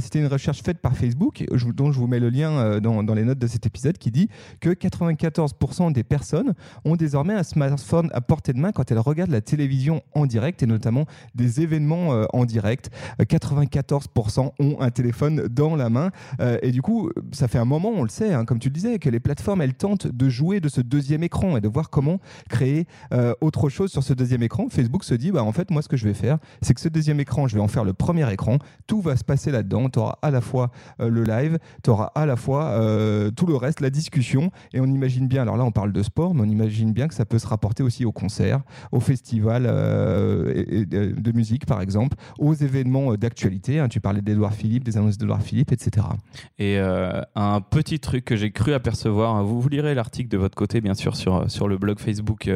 C'était 0.00 0.18
une 0.18 0.26
recherche 0.26 0.62
faite 0.62 0.78
par 0.78 0.96
Facebook, 0.96 1.44
dont 1.74 1.92
je 1.92 1.98
vous 1.98 2.06
mets 2.06 2.20
le 2.20 2.28
lien 2.28 2.80
dans, 2.80 3.02
dans 3.02 3.14
les 3.14 3.24
notes 3.24 3.38
de 3.38 3.46
cet 3.46 3.64
épisode, 3.66 3.96
qui 3.98 4.10
dit 4.10 4.15
que 4.60 4.70
94% 4.70 5.92
des 5.92 6.04
personnes 6.04 6.54
ont 6.84 6.96
désormais 6.96 7.34
un 7.34 7.42
smartphone 7.42 8.10
à 8.12 8.20
portée 8.20 8.52
de 8.52 8.58
main 8.58 8.72
quand 8.72 8.90
elles 8.90 8.98
regardent 8.98 9.30
la 9.30 9.40
télévision 9.40 10.02
en 10.14 10.26
direct 10.26 10.62
et 10.62 10.66
notamment 10.66 11.06
des 11.34 11.60
événements 11.60 12.12
euh, 12.12 12.24
en 12.32 12.44
direct. 12.44 12.90
94% 13.20 14.52
ont 14.58 14.76
un 14.80 14.90
téléphone 14.90 15.48
dans 15.48 15.76
la 15.76 15.90
main 15.90 16.10
euh, 16.40 16.58
et 16.62 16.70
du 16.70 16.82
coup, 16.82 17.10
ça 17.32 17.48
fait 17.48 17.58
un 17.58 17.64
moment, 17.64 17.90
on 17.94 18.02
le 18.02 18.08
sait, 18.08 18.32
hein, 18.32 18.44
comme 18.44 18.58
tu 18.58 18.68
le 18.68 18.74
disais, 18.74 18.98
que 18.98 19.08
les 19.08 19.20
plateformes 19.20 19.62
elles 19.62 19.74
tentent 19.74 20.06
de 20.06 20.28
jouer 20.28 20.60
de 20.60 20.68
ce 20.68 20.80
deuxième 20.80 21.22
écran 21.22 21.56
et 21.56 21.60
de 21.60 21.68
voir 21.68 21.90
comment 21.90 22.20
créer 22.48 22.86
euh, 23.12 23.34
autre 23.40 23.68
chose 23.68 23.90
sur 23.90 24.02
ce 24.02 24.12
deuxième 24.12 24.42
écran. 24.42 24.68
Facebook 24.68 25.04
se 25.04 25.14
dit, 25.14 25.30
bah 25.32 25.42
en 25.42 25.52
fait, 25.52 25.70
moi, 25.70 25.82
ce 25.82 25.88
que 25.88 25.96
je 25.96 26.06
vais 26.06 26.14
faire, 26.14 26.38
c'est 26.62 26.74
que 26.74 26.80
ce 26.80 26.88
deuxième 26.88 27.20
écran, 27.20 27.48
je 27.48 27.54
vais 27.54 27.62
en 27.62 27.68
faire 27.68 27.84
le 27.84 27.92
premier 27.92 28.30
écran. 28.32 28.58
Tout 28.86 29.00
va 29.00 29.16
se 29.16 29.24
passer 29.24 29.50
là-dedans. 29.50 29.88
Tu 29.88 29.98
auras 29.98 30.18
à 30.22 30.30
la 30.30 30.40
fois 30.40 30.70
le 30.98 31.22
live, 31.24 31.58
tu 31.82 31.90
auras 31.90 32.10
à 32.14 32.26
la 32.26 32.36
fois 32.36 32.78
tout 33.36 33.46
le 33.46 33.56
reste, 33.56 33.80
la 33.80 33.90
discussion 34.06 34.50
et 34.72 34.80
on 34.80 34.86
imagine 34.86 35.26
bien, 35.26 35.42
alors 35.42 35.56
là 35.56 35.64
on 35.64 35.72
parle 35.72 35.92
de 35.92 36.02
sport, 36.02 36.34
mais 36.34 36.42
on 36.42 36.48
imagine 36.48 36.92
bien 36.92 37.08
que 37.08 37.14
ça 37.14 37.24
peut 37.24 37.38
se 37.38 37.46
rapporter 37.46 37.82
aussi 37.82 38.04
aux 38.04 38.12
concerts, 38.12 38.60
aux 38.92 39.00
festivals 39.00 39.66
euh, 39.66 40.84
de 40.86 41.32
musique 41.32 41.66
par 41.66 41.80
exemple, 41.80 42.16
aux 42.38 42.54
événements 42.54 43.12
euh, 43.12 43.16
d'actualité. 43.16 43.80
Hein. 43.80 43.88
tu 43.88 44.00
parlais 44.00 44.20
d'Edouard 44.20 44.54
Philippe, 44.54 44.84
des 44.84 44.96
annonces 44.96 45.18
d'Edouard 45.18 45.42
Philippe, 45.42 45.72
etc. 45.72 46.06
Et 46.58 46.78
euh, 46.78 47.20
un 47.34 47.60
petit 47.60 47.98
truc 47.98 48.24
que 48.24 48.36
j'ai 48.36 48.52
cru 48.52 48.74
apercevoir, 48.74 49.34
hein, 49.34 49.42
vous, 49.42 49.60
vous 49.60 49.68
lirez 49.68 49.94
l'article 49.94 50.28
de 50.28 50.38
votre 50.38 50.54
côté 50.54 50.80
bien 50.80 50.94
sûr 50.94 51.16
sur, 51.16 51.50
sur 51.50 51.66
le 51.66 51.76
blog 51.76 51.98
Facebook, 51.98 52.48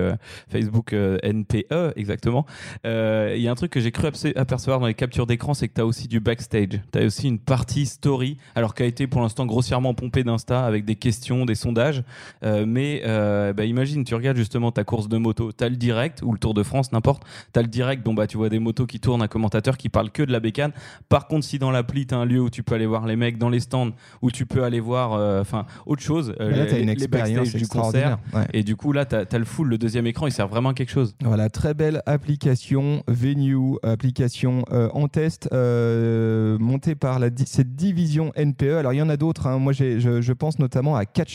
Facebook 0.49 0.93
NPE 0.95 1.95
exactement. 1.97 2.47
Il 2.85 3.41
y 3.41 3.49
a 3.49 3.51
un 3.51 3.55
truc 3.55 3.73
que 3.73 3.81
j'ai 3.81 3.91
cru 3.91 4.07
apercevoir 4.37 4.79
dans 4.79 4.87
les 4.87 4.95
captures 4.95 5.27
d'écran, 5.27 5.55
c'est 5.55 5.69
que 5.69 5.75
tu 5.75 5.81
as 5.81 5.87
aussi 5.87 6.07
du 6.07 6.21
backstage. 6.21 6.81
Tu 6.93 6.99
as 6.99 7.05
aussi 7.05 7.27
une 7.27 7.39
partie 7.39 7.87
story, 7.87 8.37
alors 8.55 8.75
qui 8.75 8.83
a 8.83 8.87
été 8.87 9.07
pour 9.07 9.21
l'instant 9.21 9.47
grossièrement 9.47 9.95
pompée 9.95 10.23
d'Insta 10.23 10.65
avec 10.65 10.85
des 10.85 10.97
questions, 10.97 11.40
des 11.45 11.55
sondages. 11.55 12.03
Euh, 12.45 12.65
mais 12.67 13.03
euh, 13.05 13.53
bah, 13.53 13.65
imagine, 13.65 14.05
tu 14.05 14.15
regardes 14.15 14.37
justement 14.37 14.73
ta 14.73 14.85
course 14.85 15.09
de 15.09 15.17
moto, 15.17 15.53
tu 15.53 15.65
as 15.65 15.69
le 15.69 15.77
direct, 15.77 16.21
ou 16.23 16.33
le 16.33 16.39
Tour 16.39 16.55
de 16.55 16.63
France, 16.63 16.93
n'importe, 16.93 17.23
tu 17.53 17.59
as 17.59 17.63
le 17.63 17.69
direct, 17.69 18.05
dont 18.05 18.15
bah, 18.15 18.27
tu 18.27 18.37
vois 18.37 18.49
des 18.49 18.59
motos 18.59 18.87
qui 18.87 19.01
tournent, 19.01 19.23
un 19.23 19.29
commentateur 19.29 19.77
qui 19.77 19.89
parle 19.89 20.11
que 20.11 20.23
de 20.23 20.33
la 20.33 20.41
bécane. 20.41 20.73
Par 21.09 21.27
contre, 21.27 21.45
si 21.45 21.59
dans 21.59 21.71
l'appli, 21.71 22.07
tu 22.07 22.15
as 22.15 22.19
un 22.19 22.25
lieu 22.25 22.41
où 22.41 22.51
tu 22.51 22.63
peux 22.63 22.75
aller 22.75 22.87
voir 22.87 23.07
les 23.07 23.17
mecs 23.17 23.39
dans 23.39 23.49
les 23.49 23.61
stands, 23.61 23.91
où 24.23 24.31
tu 24.31 24.47
peux 24.47 24.65
aller 24.65 24.81
voir 24.81 25.13
euh, 25.13 25.41
enfin 25.41 25.67
autre 25.87 26.03
chose, 26.03 26.35
là, 26.39 26.65
les, 26.67 26.81
une 26.81 26.89
expérience 26.89 27.55
du 27.55 27.67
concert. 27.67 28.19
Et 28.53 28.63
du 28.63 28.77
coup, 28.77 28.93
là, 28.93 29.05
tu 29.05 29.17
as, 29.17 29.39
le 29.39 29.45
full, 29.45 29.69
le 29.69 29.79
deuxième 29.79 30.07
écran, 30.07 30.27
il 30.27 30.33
sert 30.33 30.49
vraiment 30.49 30.71
à 30.71 30.75
quelque 30.75 30.93
chose. 30.93 31.15
Voilà, 31.23 31.49
très 31.49 31.75
belle 31.75 32.03
application 32.07 33.03
Venue, 33.07 33.77
application 33.83 34.65
en 34.71 35.09
test, 35.09 35.49
montée 35.53 36.95
par 36.95 37.19
la, 37.19 37.29
cette 37.47 37.75
division 37.75 38.33
NPE. 38.37 38.79
Alors, 38.79 38.93
il 38.93 38.99
y 38.99 39.03
en 39.03 39.09
a 39.09 39.17
d'autres. 39.17 39.47
Hein. 39.47 39.59
Moi, 39.59 39.73
je, 39.73 40.21
je 40.21 40.33
pense 40.33 40.59
notamment 40.59 40.97
à 40.97 41.05
Catch 41.05 41.30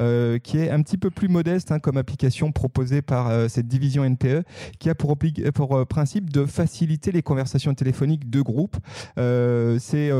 euh, 0.00 0.38
qui 0.38 0.58
est 0.58 0.70
un 0.70 0.82
petit 0.82 0.96
peu 0.96 1.10
plus 1.10 1.28
modeste 1.28 1.72
hein, 1.72 1.78
comme 1.78 1.96
application 1.96 2.52
proposée 2.52 3.02
par 3.02 3.28
euh, 3.28 3.48
cette 3.48 3.66
division 3.66 4.04
NPE, 4.04 4.44
qui 4.78 4.88
a 4.90 4.94
pour, 4.94 5.16
euh, 5.16 5.84
principe 5.84 6.30
de 6.30 6.46
faciliter 6.46 7.12
les 7.12 7.22
conversations 7.22 7.74
téléphoniques 7.74 8.30
de 8.30 8.40
groupe. 8.40 8.76
c'est 9.16 10.10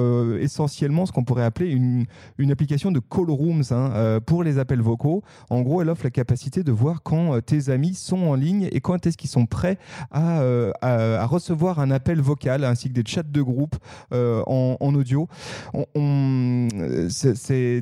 essentiellement 0.41 1.07
ce 1.07 1.13
qu'on 1.13 1.25
pourrait 1.25 1.45
appeler 1.45 1.71
une, 1.71 2.07
application 2.51 2.91
de 2.91 3.01
call 3.01 3.31
rooms 3.31 3.63
hein, 3.71 4.21
pour 4.25 4.43
les 4.43 4.59
appels 4.59 4.81
vocaux. 4.81 5.23
En 5.51 5.61
gros, 5.63 5.83
elle 5.83 5.91
offre 5.91 6.05
la 6.05 6.11
capacité 6.11 6.63
de 6.63 6.73
voir 6.73 7.03
quand 7.03 7.41
tes 7.45 7.69
amis 7.71 7.95
sont 7.95 8.19
en 8.19 8.35
ligne 8.35 8.69
et 8.73 8.81
quand 8.81 9.07
est-ce 9.07 9.17
qu'ils 9.17 9.31
sont 9.31 9.47
prêts 9.47 9.79
à, 10.11 11.27
recevoir 11.27 11.79
un 11.79 11.91
appel 11.91 12.21
vocal 12.21 12.65
ainsi 12.65 12.89
que 12.89 12.95
des 12.95 13.05
chats 13.07 13.23
de 13.23 13.43
groupe 13.43 13.77
en, 14.13 14.95
audio. 14.95 15.29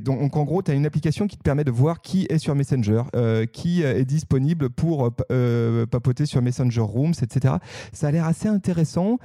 Donc 0.01 0.37
en 0.37 0.45
gros, 0.45 0.63
tu 0.63 0.71
as 0.71 0.75
une 0.75 0.87
application 0.87 1.16
application 1.17 1.27
qui 1.27 1.37
te 1.37 1.43
permet 1.43 1.65
de 1.65 1.71
voir 1.71 2.01
qui 2.01 2.27
est 2.29 2.39
sur 2.39 2.55
Messenger, 2.55 3.03
qui 3.53 3.83
est 3.83 4.05
disponible 4.05 4.71
pour 4.71 5.13
papoter 5.91 6.27
sur 6.27 6.43
Messenger 6.43 6.81
Rooms, 6.81 7.15
etc. 7.23 7.55
Ça 7.93 8.09
a 8.09 8.11
l'air 8.11 8.27
assez 8.27 8.49
intéressant. 8.49 9.19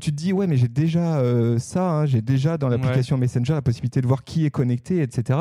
tu 0.00 0.10
te 0.10 0.16
dis, 0.16 0.32
ouais, 0.32 0.46
mais 0.46 0.56
j'ai 0.56 0.68
déjà 0.68 1.22
ça, 1.58 1.90
hein, 1.90 2.06
j'ai 2.06 2.22
déjà 2.22 2.56
dans 2.58 2.68
l'application 2.68 3.18
Messenger 3.18 3.54
la 3.54 3.62
possibilité 3.62 4.00
de 4.00 4.06
voir 4.06 4.24
qui 4.24 4.46
est 4.46 4.50
connecté, 4.50 5.02
etc. 5.02 5.40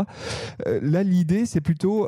là, 0.65 1.03
l'idée, 1.03 1.46
c'est 1.46 1.62
plutôt, 1.62 2.08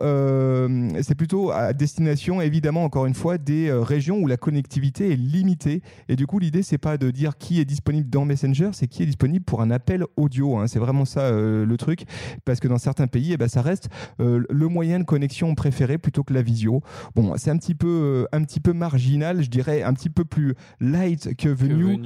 c'est 1.02 1.16
plutôt 1.16 1.52
à 1.52 1.74
destination, 1.74 2.42
évidemment, 2.42 2.84
encore 2.84 3.06
une 3.06 3.14
fois, 3.14 3.38
des 3.38 3.72
régions 3.72 4.20
où 4.20 4.28
la 4.28 4.38
connectivité 4.38 5.14
est 5.14 5.16
limitée. 5.16 5.82
Et 6.08 6.16
du 6.16 6.28
coup, 6.28 6.40
l'idée, 6.40 6.64
c'est 6.64 6.78
pas 6.78 6.98
de 6.98 7.12
dire 7.12 7.38
qui 7.38 7.60
est 7.60 7.66
disponible 7.66 8.10
dans 8.10 8.26
Messenger, 8.26 8.70
c'est 8.74 8.88
qui 8.88 9.04
est 9.04 9.06
disponible 9.06 9.46
pour 9.46 9.62
un 9.62 9.72
appel 9.72 10.04
audio. 10.18 10.58
Hein. 10.58 10.68
C'est 10.68 10.80
vraiment 10.80 11.06
ça 11.06 11.22
euh, 11.22 11.66
le 11.66 11.78
truc, 11.78 12.04
parce 12.46 12.60
que 12.60 12.68
dans 12.68 12.78
certains 12.78 13.08
pays, 13.08 13.34
eh 13.34 13.38
ben, 13.38 13.48
ça 13.48 13.62
reste 13.62 13.69
euh, 14.20 14.44
le 14.50 14.68
moyen 14.68 15.00
de 15.00 15.04
connexion 15.04 15.54
préféré 15.56 15.98
plutôt 15.98 16.24
que 16.24 16.34
la 16.34 16.42
visio. 16.42 16.82
Bon, 17.16 17.34
c'est 17.38 17.52
un 17.52 17.58
petit 17.58 17.76
peu, 17.76 17.88
euh, 17.88 18.26
un 18.32 18.44
petit 18.44 18.60
peu 18.60 18.74
marginal, 18.74 19.42
je 19.44 19.50
dirais, 19.50 19.84
un 19.84 19.94
petit 19.94 20.10
peu 20.10 20.26
plus 20.26 20.56
light 20.80 21.36
que 21.36 21.50
Venue. 21.50 22.00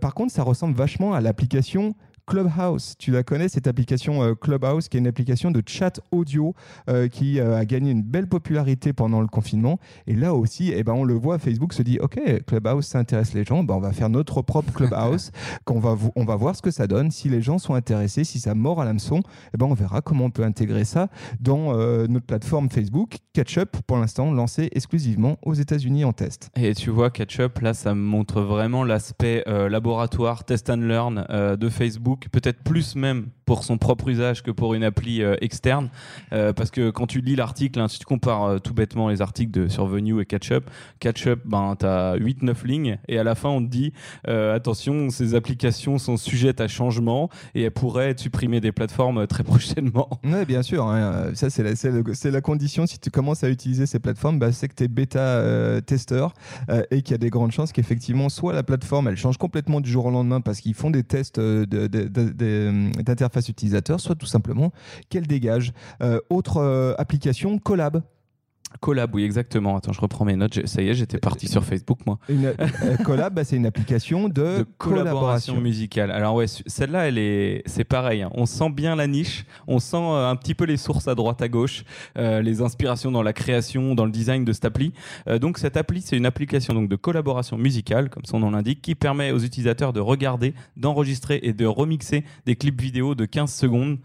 par 0.00 0.14
contre, 0.14 0.32
ça 0.32 0.42
ressemble 0.42 0.74
vachement 0.74 1.14
à 1.14 1.20
l'application 1.20 1.94
Clubhouse. 2.26 2.96
Tu 2.98 3.12
la 3.12 3.22
connais, 3.22 3.48
cette 3.48 3.68
application 3.68 4.20
euh, 4.20 4.34
Clubhouse, 4.34 4.88
qui 4.88 4.96
est 4.96 5.00
une 5.00 5.06
application 5.06 5.52
de 5.52 5.62
chat 5.64 6.00
audio 6.10 6.54
euh, 6.90 7.06
qui 7.06 7.38
euh, 7.38 7.56
a 7.56 7.64
gagné 7.64 7.92
une 7.92 8.02
belle 8.02 8.26
popularité 8.26 8.92
pendant 8.92 9.20
le 9.20 9.28
confinement. 9.28 9.78
Et 10.08 10.14
là 10.14 10.34
aussi, 10.34 10.72
eh 10.74 10.82
ben, 10.82 10.92
on 10.92 11.04
le 11.04 11.14
voit, 11.14 11.38
Facebook 11.38 11.72
se 11.72 11.82
dit, 11.82 12.00
OK, 12.00 12.18
Clubhouse, 12.46 12.86
ça 12.86 12.98
intéresse 12.98 13.32
les 13.32 13.44
gens, 13.44 13.62
ben, 13.62 13.74
on 13.74 13.80
va 13.80 13.92
faire 13.92 14.08
notre 14.08 14.42
propre 14.42 14.72
Clubhouse, 14.72 15.30
qu'on 15.64 15.78
va, 15.78 15.96
on 16.16 16.24
va 16.24 16.34
voir 16.34 16.56
ce 16.56 16.62
que 16.62 16.72
ça 16.72 16.88
donne. 16.88 17.12
Si 17.12 17.28
les 17.28 17.42
gens 17.42 17.58
sont 17.58 17.74
intéressés, 17.74 18.24
si 18.24 18.40
ça 18.40 18.56
mord 18.56 18.80
à 18.80 18.84
l'hameçon, 18.84 19.20
eh 19.54 19.56
ben, 19.56 19.66
on 19.66 19.74
verra 19.74 20.00
comment 20.00 20.24
on 20.24 20.30
peut 20.30 20.44
intégrer 20.44 20.84
ça 20.84 21.08
dans 21.38 21.76
notre 22.08 22.26
plateforme 22.26 22.70
Facebook. 22.70 23.18
Catchup, 23.32 23.76
pour 23.86 23.98
l'instant, 23.98 24.32
lancé 24.32 24.68
exclusivement 24.72 25.36
aux 25.42 25.54
États-Unis 25.54 26.04
en 26.04 26.12
test. 26.12 26.50
Et 26.56 26.74
tu 26.74 26.90
vois, 26.90 27.10
Catchup, 27.10 27.60
là, 27.60 27.72
ça 27.72 27.94
montre 27.94 28.40
vraiment 28.40 28.82
l'aspect 28.82 29.44
laboratoire, 29.46 30.44
test 30.44 30.70
and 30.70 30.76
learn 30.76 31.26
de 31.56 31.68
Facebook 31.68 32.15
peut-être 32.30 32.62
plus 32.62 32.96
même 32.96 33.28
pour 33.46 33.62
son 33.62 33.78
propre 33.78 34.08
usage 34.08 34.42
que 34.42 34.50
pour 34.50 34.74
une 34.74 34.82
appli 34.82 35.22
euh, 35.22 35.36
externe. 35.40 35.88
Euh, 36.32 36.52
parce 36.52 36.70
que 36.70 36.90
quand 36.90 37.06
tu 37.06 37.20
lis 37.20 37.36
l'article, 37.36 37.80
hein, 37.80 37.88
si 37.88 38.00
tu 38.00 38.04
compares 38.04 38.44
euh, 38.44 38.58
tout 38.58 38.74
bêtement 38.74 39.08
les 39.08 39.22
articles 39.22 39.52
de 39.52 39.68
Survenue 39.68 40.20
et 40.20 40.26
Catchup, 40.26 40.68
Catchup, 40.98 41.40
ben, 41.44 41.76
tu 41.78 41.86
as 41.86 42.16
8-9 42.16 42.66
lignes 42.66 42.98
et 43.06 43.18
à 43.18 43.24
la 43.24 43.36
fin, 43.36 43.48
on 43.48 43.62
te 43.62 43.70
dit 43.70 43.92
attention, 44.26 45.10
ces 45.10 45.34
applications 45.34 45.98
sont 45.98 46.16
sujettes 46.16 46.60
à 46.60 46.66
changement 46.66 47.30
et 47.54 47.62
elles 47.62 47.70
pourraient 47.70 48.10
être 48.10 48.18
supprimées 48.18 48.60
des 48.60 48.72
plateformes 48.72 49.26
très 49.28 49.44
prochainement. 49.44 50.08
Oui, 50.24 50.44
bien 50.44 50.62
sûr. 50.62 50.86
Hein, 50.86 51.30
ça, 51.34 51.48
c'est 51.48 51.62
la, 51.62 52.30
la, 52.30 52.40
condition. 52.40 52.86
Si 52.86 52.98
tu 52.98 53.10
commences 53.10 53.44
à 53.44 53.48
utiliser 53.48 53.86
ces 53.86 54.00
plateformes, 54.00 54.40
bah, 54.40 54.50
c'est 54.50 54.66
que 54.68 54.74
tu 54.74 54.84
es 54.84 54.88
bêta-testeur 54.88 56.34
et 56.90 57.02
qu'il 57.02 57.12
y 57.12 57.14
a 57.14 57.18
des 57.18 57.30
grandes 57.30 57.52
chances 57.52 57.72
qu'effectivement, 57.72 58.28
soit 58.28 58.52
la 58.52 58.64
plateforme, 58.64 59.08
elle 59.08 59.16
change 59.16 59.36
complètement 59.36 59.80
du 59.80 59.90
jour 59.90 60.06
au 60.06 60.10
lendemain 60.10 60.40
parce 60.40 60.60
qu'ils 60.60 60.74
font 60.74 60.90
des 60.90 61.04
tests 61.04 61.38
d'interface 62.08 63.48
utilisateur, 63.48 64.00
soit 64.00 64.14
tout 64.14 64.26
simplement 64.26 64.72
qu'elle 65.08 65.26
dégage. 65.26 65.72
Euh, 66.02 66.20
autre 66.30 66.58
euh, 66.58 66.94
application, 66.98 67.58
Collab. 67.58 68.02
Collab, 68.80 69.14
oui, 69.14 69.24
exactement. 69.24 69.76
Attends, 69.76 69.92
je 69.92 70.00
reprends 70.00 70.24
mes 70.24 70.36
notes. 70.36 70.66
Ça 70.66 70.82
y 70.82 70.88
est, 70.88 70.94
j'étais 70.94 71.18
parti 71.18 71.48
sur 71.48 71.64
Facebook, 71.64 71.98
moi. 72.06 72.18
Une, 72.28 72.46
euh, 72.46 72.96
collab, 73.04 73.34
bah, 73.34 73.44
c'est 73.44 73.56
une 73.56 73.66
application 73.66 74.28
de, 74.28 74.66
collaboration. 74.78 75.60
musicale. 75.60 76.10
Alors 76.10 76.34
ouais, 76.34 76.46
celle-là, 76.46 77.08
elle 77.08 77.18
est, 77.18 77.62
c'est 77.66 77.84
pareil. 77.84 78.22
Hein. 78.22 78.30
On 78.34 78.46
sent 78.46 78.70
bien 78.70 78.96
la 78.96 79.06
niche. 79.06 79.44
On 79.66 79.78
sent 79.78 79.96
euh, 79.96 80.28
un 80.28 80.36
petit 80.36 80.54
peu 80.54 80.64
les 80.64 80.76
sources 80.76 81.08
à 81.08 81.14
droite, 81.14 81.42
à 81.42 81.48
gauche, 81.48 81.84
euh, 82.18 82.42
les 82.42 82.60
inspirations 82.60 83.10
dans 83.10 83.22
la 83.22 83.32
création, 83.32 83.94
dans 83.94 84.04
le 84.04 84.10
design 84.10 84.44
de 84.44 84.52
cette 84.52 84.64
appli. 84.64 84.92
donc 85.40 85.58
cette 85.58 85.76
appli, 85.76 86.00
c'est 86.00 86.16
une 86.16 86.26
application 86.26 86.74
donc 86.74 86.88
de 86.88 86.96
collaboration 86.96 87.56
musicale, 87.56 88.10
comme 88.10 88.24
son 88.24 88.40
nom 88.40 88.50
l'indique, 88.50 88.82
qui 88.82 88.94
permet 88.94 89.30
aux 89.30 89.38
utilisateurs 89.38 89.92
de 89.92 90.00
regarder, 90.00 90.54
d'enregistrer 90.76 91.40
et 91.42 91.52
de 91.52 91.66
remixer 91.66 92.24
des 92.46 92.56
clips 92.56 92.80
vidéo 92.80 93.14
de 93.14 93.24
15 93.24 93.52
secondes. 93.52 93.98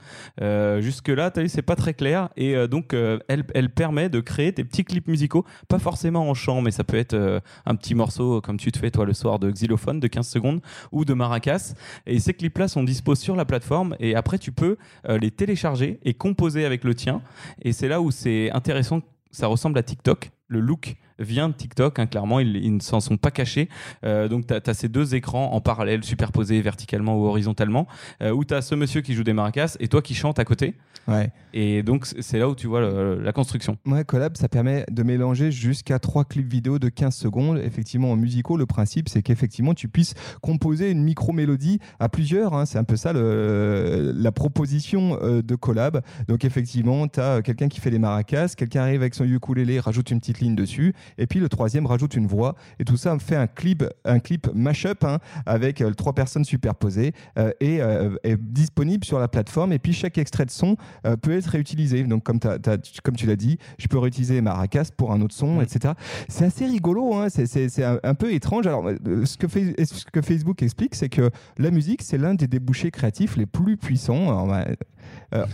jusque 0.80 1.10
là, 1.10 1.32
tu 1.32 1.48
c'est 1.48 1.62
pas 1.62 1.76
très 1.76 1.94
clair. 1.94 2.30
Et 2.38 2.68
donc, 2.68 2.94
elle, 2.94 3.44
elle 3.54 3.70
permet 3.70 4.10
de 4.10 4.20
créer 4.20 4.52
des 4.52 4.61
petits 4.64 4.84
clips 4.84 5.08
musicaux, 5.08 5.46
pas 5.68 5.80
forcément 5.80 6.30
en 6.30 6.34
chant, 6.34 6.62
mais 6.62 6.72
ça 6.72 6.84
peut 6.84 6.98
être 6.98 7.14
euh, 7.14 7.40
un 7.66 7.76
petit 7.76 7.96
morceau 7.96 8.42
comme 8.42 8.58
tu 8.58 8.72
te 8.72 8.80
fais 8.80 8.92
toi 8.92 9.06
le 9.06 9.14
soir 9.14 9.40
de 9.40 9.52
xylophone 9.52 10.00
de 10.00 10.08
15 10.08 10.28
secondes 10.28 10.62
ou 10.92 11.06
de 11.06 11.14
maracas. 11.14 11.74
Et 12.06 12.20
ces 12.20 12.34
clips-là 12.34 12.68
sont 12.68 12.84
dispo 12.84 13.16
sur 13.16 13.36
la 13.36 13.46
plateforme 13.46 13.96
et 14.00 14.16
après 14.16 14.38
tu 14.38 14.52
peux 14.52 14.78
euh, 15.08 15.18
les 15.18 15.32
télécharger 15.32 16.00
et 16.04 16.14
composer 16.14 16.66
avec 16.66 16.84
le 16.84 16.96
tien. 16.96 17.22
Et 17.62 17.72
c'est 17.72 17.88
là 17.88 18.02
où 18.02 18.12
c'est 18.12 18.52
intéressant, 18.52 19.02
ça 19.32 19.48
ressemble 19.48 19.78
à 19.78 19.84
TikTok, 19.84 20.32
le 20.48 20.60
look 20.60 20.96
vient 21.22 21.50
de 21.50 21.54
TikTok. 21.54 22.00
Hein, 22.00 22.08
clairement, 22.08 22.40
ils, 22.40 22.74
ne 22.74 22.80
s'en 22.80 23.00
sont 23.00 23.18
pas 23.18 23.32
cachés. 23.32 23.70
Euh, 24.04 24.28
donc, 24.28 24.48
tu 24.48 24.54
as, 24.54 24.74
ces 24.74 24.90
deux 24.90 25.16
écrans 25.16 25.54
en 25.54 25.62
parallèle, 25.62 26.04
superposés 26.04 26.62
verticalement 26.62 27.18
ou 27.18 27.26
horizontalement, 27.26 27.88
euh, 28.22 28.32
où 28.32 28.46
tu 28.46 28.54
as 28.54 28.62
ce 28.62 28.76
monsieur 28.76 29.02
qui 29.02 29.14
joue 29.14 29.24
des 29.24 29.34
maracas 29.34 29.78
et 29.80 29.88
toi 29.88 30.02
qui 30.02 30.16
chantes 30.16 30.40
à 30.40 30.46
côté. 30.46 30.76
Ouais. 31.08 31.32
Et 31.54 31.84
donc, 31.84 32.06
c'est 32.06 32.38
là 32.38 32.48
où 32.48 32.56
tu 32.56 32.68
vois 32.68 32.82
la 32.82 33.34
construction. 33.34 33.78
Ouais, 33.86 34.06
Collab, 34.06 34.38
ça 34.38 34.48
permet 34.48 34.86
de 34.90 35.04
mélanger 35.04 35.52
jusqu'à 35.52 36.00
trois 36.00 36.26
clips 36.26 36.48
vidéo 36.48 36.80
de 36.80 36.90
15 36.90 37.16
secondes. 37.16 37.58
Effectivement, 37.58 38.12
en 38.12 38.16
musicaux, 38.16 38.56
le 38.56 38.66
principe, 38.66 39.10
c'est 39.10 39.22
qu'effectivement, 39.22 39.74
tu 39.74 39.88
puisses 39.88 40.14
composer 40.42 40.92
une 40.92 41.04
micro-mélodie 41.04 41.80
à 42.00 42.08
plusieurs. 42.08 42.54
Hein. 42.54 42.66
c'est 42.66 42.78
un 42.78 42.84
peu 42.84 42.96
ça 42.96 43.14
la 43.14 44.32
proposition 44.32 45.18
euh, 45.22 45.42
de 45.42 45.56
Collab. 45.56 46.02
Donc, 46.28 46.46
effectivement, 46.46 47.08
tu 47.08 47.20
as 47.20 47.42
quelqu'un 47.42 47.68
qui 47.68 47.80
fait 47.80 47.92
des 47.92 48.00
maracas, 48.00 48.54
quelqu'un 48.56 48.82
arrive 48.82 49.02
avec 49.02 49.16
son 49.16 49.26
ukulélé, 49.26 49.80
rajoute 49.80 50.12
une 50.12 50.20
petite 50.20 50.40
ligne 50.40 50.56
dessus 50.56 50.94
et 51.18 51.28
puis 51.28 51.40
le 51.40 51.50
troisième 51.50 51.86
rajoute 51.86 52.16
une 52.16 52.28
voix. 52.28 52.56
Et 52.80 52.86
tout 52.86 52.98
ça 52.98 53.18
fait 53.20 53.36
un 53.36 53.48
clip, 53.48 53.84
un 54.06 54.20
clip 54.20 54.50
mashup 54.54 55.04
hein, 55.04 55.20
avec 55.46 55.82
euh, 55.82 55.92
trois 55.92 56.14
personnes 56.14 56.46
superposées 56.46 57.14
euh, 57.38 57.52
et 57.60 57.82
euh, 57.82 58.16
est 58.24 58.38
disponible 58.38 59.06
sur 59.06 59.20
la 59.20 59.28
plateforme. 59.28 59.74
Et 59.74 59.80
puis 59.80 59.94
chaque 59.94 60.18
extrait 60.18 60.46
de 60.46 60.52
son 60.52 60.76
peut 61.22 61.32
être 61.32 61.48
réutilisé. 61.48 62.04
Donc 62.04 62.24
comme, 62.24 62.40
comme 62.40 63.16
tu 63.16 63.26
l'as 63.26 63.36
dit, 63.36 63.58
je 63.78 63.88
peux 63.88 63.98
réutiliser 63.98 64.42
Maracas 64.42 64.90
pour 64.96 65.12
un 65.12 65.22
autre 65.22 65.36
son, 65.36 65.62
etc. 65.62 65.94
C'est 66.28 66.46
assez 66.46 66.66
rigolo. 66.66 67.14
Hein. 67.16 67.28
c'est 67.30 67.84
un, 67.84 68.14
peu 68.16 68.34
étrange. 68.34 68.68
Alors 68.68 68.90
ce 69.26 69.38
que, 69.38 69.48
fait, 69.48 69.86
ce 69.86 70.06
que 70.06 70.22
Facebook 70.22 70.62
explique, 70.64 70.96
c'est 70.96 71.10
que 71.10 71.30
la 71.58 71.72
musique, 71.72 72.02
c'est 72.02 72.18
l'un 72.18 72.34
des 72.34 72.48
débouchés 72.48 72.92
créatifs 72.92 73.38
les 73.38 73.46
plus 73.46 73.78
puissants. 73.78 74.48
Bah, 74.48 74.66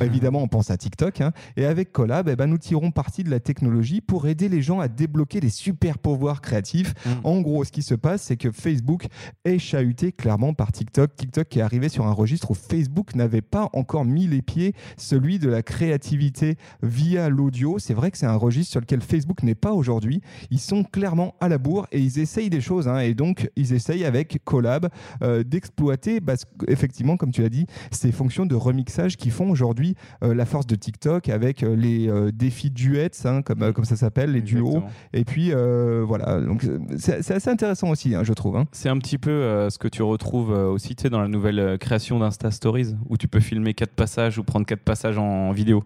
évidemment, 0.02 0.42
on 0.42 0.48
pense 0.48 0.72
à 0.72 0.78
TikTok. 0.78 1.22
Hein. 1.22 1.32
Et 1.56 1.66
avec 1.66 1.92
Collab, 1.92 2.30
eh 2.30 2.36
ben, 2.36 2.48
nous 2.48 2.58
tirons 2.58 2.92
parti 2.92 3.24
de 3.24 3.30
la 3.30 3.40
technologie 3.40 4.02
pour 4.02 4.28
aider 4.28 4.50
les 4.50 4.62
gens 4.62 4.80
à 4.80 4.88
débloquer 4.88 5.37
les 5.40 5.50
super 5.50 5.98
pouvoirs 5.98 6.42
créatifs. 6.42 6.94
Mm. 7.06 7.10
En 7.24 7.42
gros, 7.42 7.64
ce 7.64 7.72
qui 7.72 7.84
se 7.84 7.96
passe, 7.96 8.24
c'est 8.24 8.38
que 8.38 8.52
Facebook 8.52 9.08
est 9.46 9.60
chahuté 9.60 10.12
clairement 10.12 10.54
par 10.54 10.72
TikTok. 10.72 11.16
TikTok 11.16 11.48
qui 11.48 11.60
est 11.60 11.64
arrivé 11.64 11.90
sur 11.90 12.06
un 12.06 12.12
registre 12.12 12.52
où 12.52 12.54
Facebook 12.54 13.16
n'avait 13.16 13.42
pas 13.42 13.70
encore 13.74 14.06
mis 14.06 14.28
les 14.28 14.42
pieds, 14.42 14.74
celui 14.98 15.40
de 15.40 15.50
la 15.50 15.64
créativité 15.64 16.58
via 16.82 17.30
l'audio. 17.30 17.80
C'est 17.80 17.94
vrai 17.94 18.12
que 18.12 18.18
c'est 18.18 18.26
un 18.26 18.36
registre 18.36 18.72
sur 18.72 18.82
lequel 18.82 19.02
Facebook 19.02 19.44
n'est 19.44 19.56
pas 19.56 19.74
aujourd'hui. 19.74 20.22
Ils 20.52 20.60
sont 20.60 20.84
clairement 20.84 21.36
à 21.40 21.50
la 21.50 21.58
bourre 21.58 21.88
et 21.92 22.00
ils 22.00 22.20
essayent 22.20 22.50
des 22.50 22.62
choses. 22.62 22.88
Hein. 22.88 23.00
et 23.00 23.14
donc, 23.14 23.50
ils 23.56 23.74
essayent 23.74 24.06
avec 24.06 24.40
Collab 24.44 24.90
euh, 25.22 25.44
d'exploiter, 25.44 26.20
effectivement, 26.68 27.18
comme 27.18 27.32
tu 27.32 27.42
l'as 27.42 27.50
dit, 27.50 27.66
ces 27.92 28.12
fonctions 28.12 28.46
de 28.46 28.56
remixage 28.56 29.18
qui 29.18 29.30
font 29.30 29.50
aujourd'hui 29.50 29.96
euh, 30.24 30.34
la 30.34 30.46
force 30.46 30.68
de 30.68 30.76
TikTok 30.76 31.30
avec 31.30 31.64
euh, 31.64 31.76
les 31.76 32.32
défis 32.32 32.72
duets, 32.72 33.12
hein, 33.26 33.42
comme, 33.42 33.74
comme 33.74 33.86
ça 33.86 33.96
s'appelle, 33.96 34.32
les 34.32 34.42
duos. 34.42 34.84
Et 35.14 35.24
puis, 35.28 35.52
euh, 35.52 36.06
voilà, 36.08 36.40
donc 36.40 36.66
c'est 36.98 37.32
assez 37.32 37.50
intéressant 37.50 37.90
aussi, 37.90 38.16
hein, 38.16 38.24
je 38.24 38.32
trouve. 38.32 38.56
Hein. 38.56 38.66
C'est 38.72 38.88
un 38.88 38.98
petit 38.98 39.18
peu 39.18 39.30
euh, 39.30 39.70
ce 39.70 39.78
que 39.78 39.90
tu 39.90 40.02
retrouves 40.02 40.54
euh, 40.54 40.70
aussi 40.70 40.96
tu 40.96 41.04
sais, 41.04 41.10
dans 41.10 41.20
la 41.20 41.28
nouvelle 41.28 41.78
création 41.78 42.18
d'Insta 42.18 42.50
Stories, 42.50 42.96
où 43.10 43.18
tu 43.18 43.28
peux 43.28 43.42
filmer 43.42 43.74
quatre 43.74 43.92
passages 43.92 44.38
ou 44.38 44.44
prendre 44.44 44.66
quatre 44.66 44.84
passages 44.84 45.18
en, 45.18 45.52
vidéo 45.52 45.84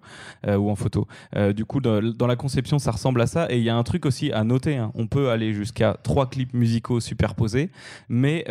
ou 0.47 0.69
en 0.69 0.75
photo. 0.75 1.07
du 1.55 1.65
coup, 1.65 1.81
dans, 1.81 2.27
la 2.27 2.35
conception, 2.35 2.77
ça 2.77 2.91
ressemble 2.91 3.19
à 3.21 3.27
ça. 3.27 3.47
Et 3.49 3.57
il 3.57 3.63
y 3.63 3.69
a 3.69 3.75
un 3.75 3.83
truc 3.83 4.05
aussi 4.05 4.31
à 4.31 4.43
noter 4.43 4.77
hein. 4.77 4.91
on 4.93 5.07
peut 5.07 5.29
aller 5.29 5.53
jusqu'à 5.53 5.97
trois 6.03 6.29
clips 6.29 6.53
musicaux 6.53 6.99
superposés, 6.99 7.71
mais 8.09 8.45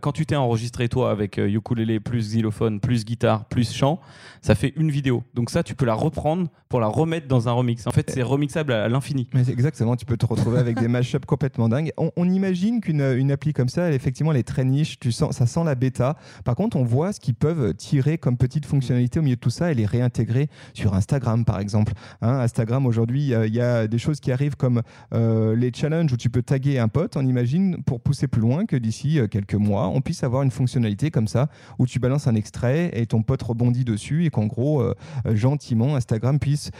quand 0.00 0.12
tu 0.12 0.26
t'es 0.26 0.36
enregistré 0.36 0.88
toi 0.88 1.10
avec 1.10 1.38
ukulélé 1.38 1.98
plus 1.98 2.28
xylophone 2.28 2.78
plus 2.78 3.04
guitare 3.04 3.46
plus 3.46 3.72
chant, 3.72 4.00
ça 4.42 4.54
fait 4.54 4.72
une 4.76 4.92
vidéo. 4.92 5.24
Donc 5.34 5.50
ça, 5.50 5.64
tu 5.64 5.74
peux 5.74 5.86
la 5.86 5.94
reprendre 5.94 6.48
pour 6.68 6.80
la 6.80 6.86
remettre 6.86 7.28
dans 7.28 7.48
un 7.48 7.52
remix. 7.52 7.86
En 7.86 7.90
fait, 7.90 8.10
c'est 8.10 8.22
remixable 8.22 8.72
à, 8.72 8.88
l'infini. 8.88 9.28
Exactement, 9.34 9.96
tu 9.96 10.04
peux 10.04 10.16
te 10.16 10.26
retrouver 10.36 10.58
avec 10.58 10.78
des 10.78 10.88
mashups 10.88 11.26
complètement 11.26 11.68
dingues. 11.68 11.92
On, 11.96 12.28
imagine 12.28 12.80
qu'une 12.80 13.00
une 13.00 13.30
appli 13.30 13.52
comme 13.52 13.68
ça, 13.68 13.84
elle, 13.84 13.94
effectivement, 13.94 14.32
elle 14.32 14.38
est 14.38 14.42
très 14.42 14.64
niche. 14.64 14.98
Tu 14.98 15.12
sens, 15.12 15.36
ça 15.36 15.46
sent 15.46 15.64
la 15.64 15.74
bêta. 15.74 16.16
Par 16.44 16.54
contre, 16.54 16.76
on 16.76 16.84
voit 16.84 17.12
ce 17.12 17.20
qu'ils 17.20 17.34
peuvent 17.34 17.74
tirer 17.74 18.18
comme 18.18 18.36
petite 18.36 18.66
fonctionnalité 18.66 19.18
au 19.18 19.22
milieu 19.22 19.36
de 19.36 19.40
tout 19.40 19.50
ça 19.50 19.70
et 19.70 19.74
les 19.74 19.86
réintégrer 19.86 20.48
sur 20.74 20.94
Instagram, 20.94 21.44
par 21.44 21.60
exemple. 21.60 21.92
Hein, 22.20 22.40
Instagram, 22.40 22.86
aujourd'hui, 22.86 23.32
il 23.32 23.54
y 23.54 23.60
a 23.60 23.86
des 23.86 23.98
choses 23.98 24.20
qui 24.20 24.32
arrivent 24.32 24.56
comme 24.56 24.82
euh, 25.14 25.56
les 25.56 25.72
challenges 25.72 26.12
où 26.12 26.16
tu 26.16 26.30
peux 26.30 26.42
taguer 26.42 26.78
un 26.78 26.88
pote. 26.88 27.16
On 27.16 27.26
imagine, 27.26 27.82
pour 27.84 28.00
pousser 28.00 28.28
plus 28.28 28.42
loin, 28.42 28.66
que 28.66 28.76
d'ici 28.76 29.18
euh, 29.18 29.28
quelques 29.28 29.54
mois, 29.54 29.88
on 29.88 30.00
puisse 30.00 30.24
avoir 30.24 30.42
une 30.42 30.50
fonctionnalité 30.50 31.10
comme 31.10 31.28
ça 31.28 31.48
où 31.78 31.86
tu 31.86 31.98
balances 31.98 32.26
un 32.26 32.34
extrait 32.34 32.90
et 32.94 33.06
ton 33.06 33.22
pote 33.22 33.42
rebondit 33.42 33.84
dessus 33.84 34.24
et 34.24 34.30
qu'en 34.30 34.46
gros, 34.46 34.82
euh, 34.82 34.94
gentiment, 35.34 35.96
Instagram 35.96 36.38
puisse 36.38 36.70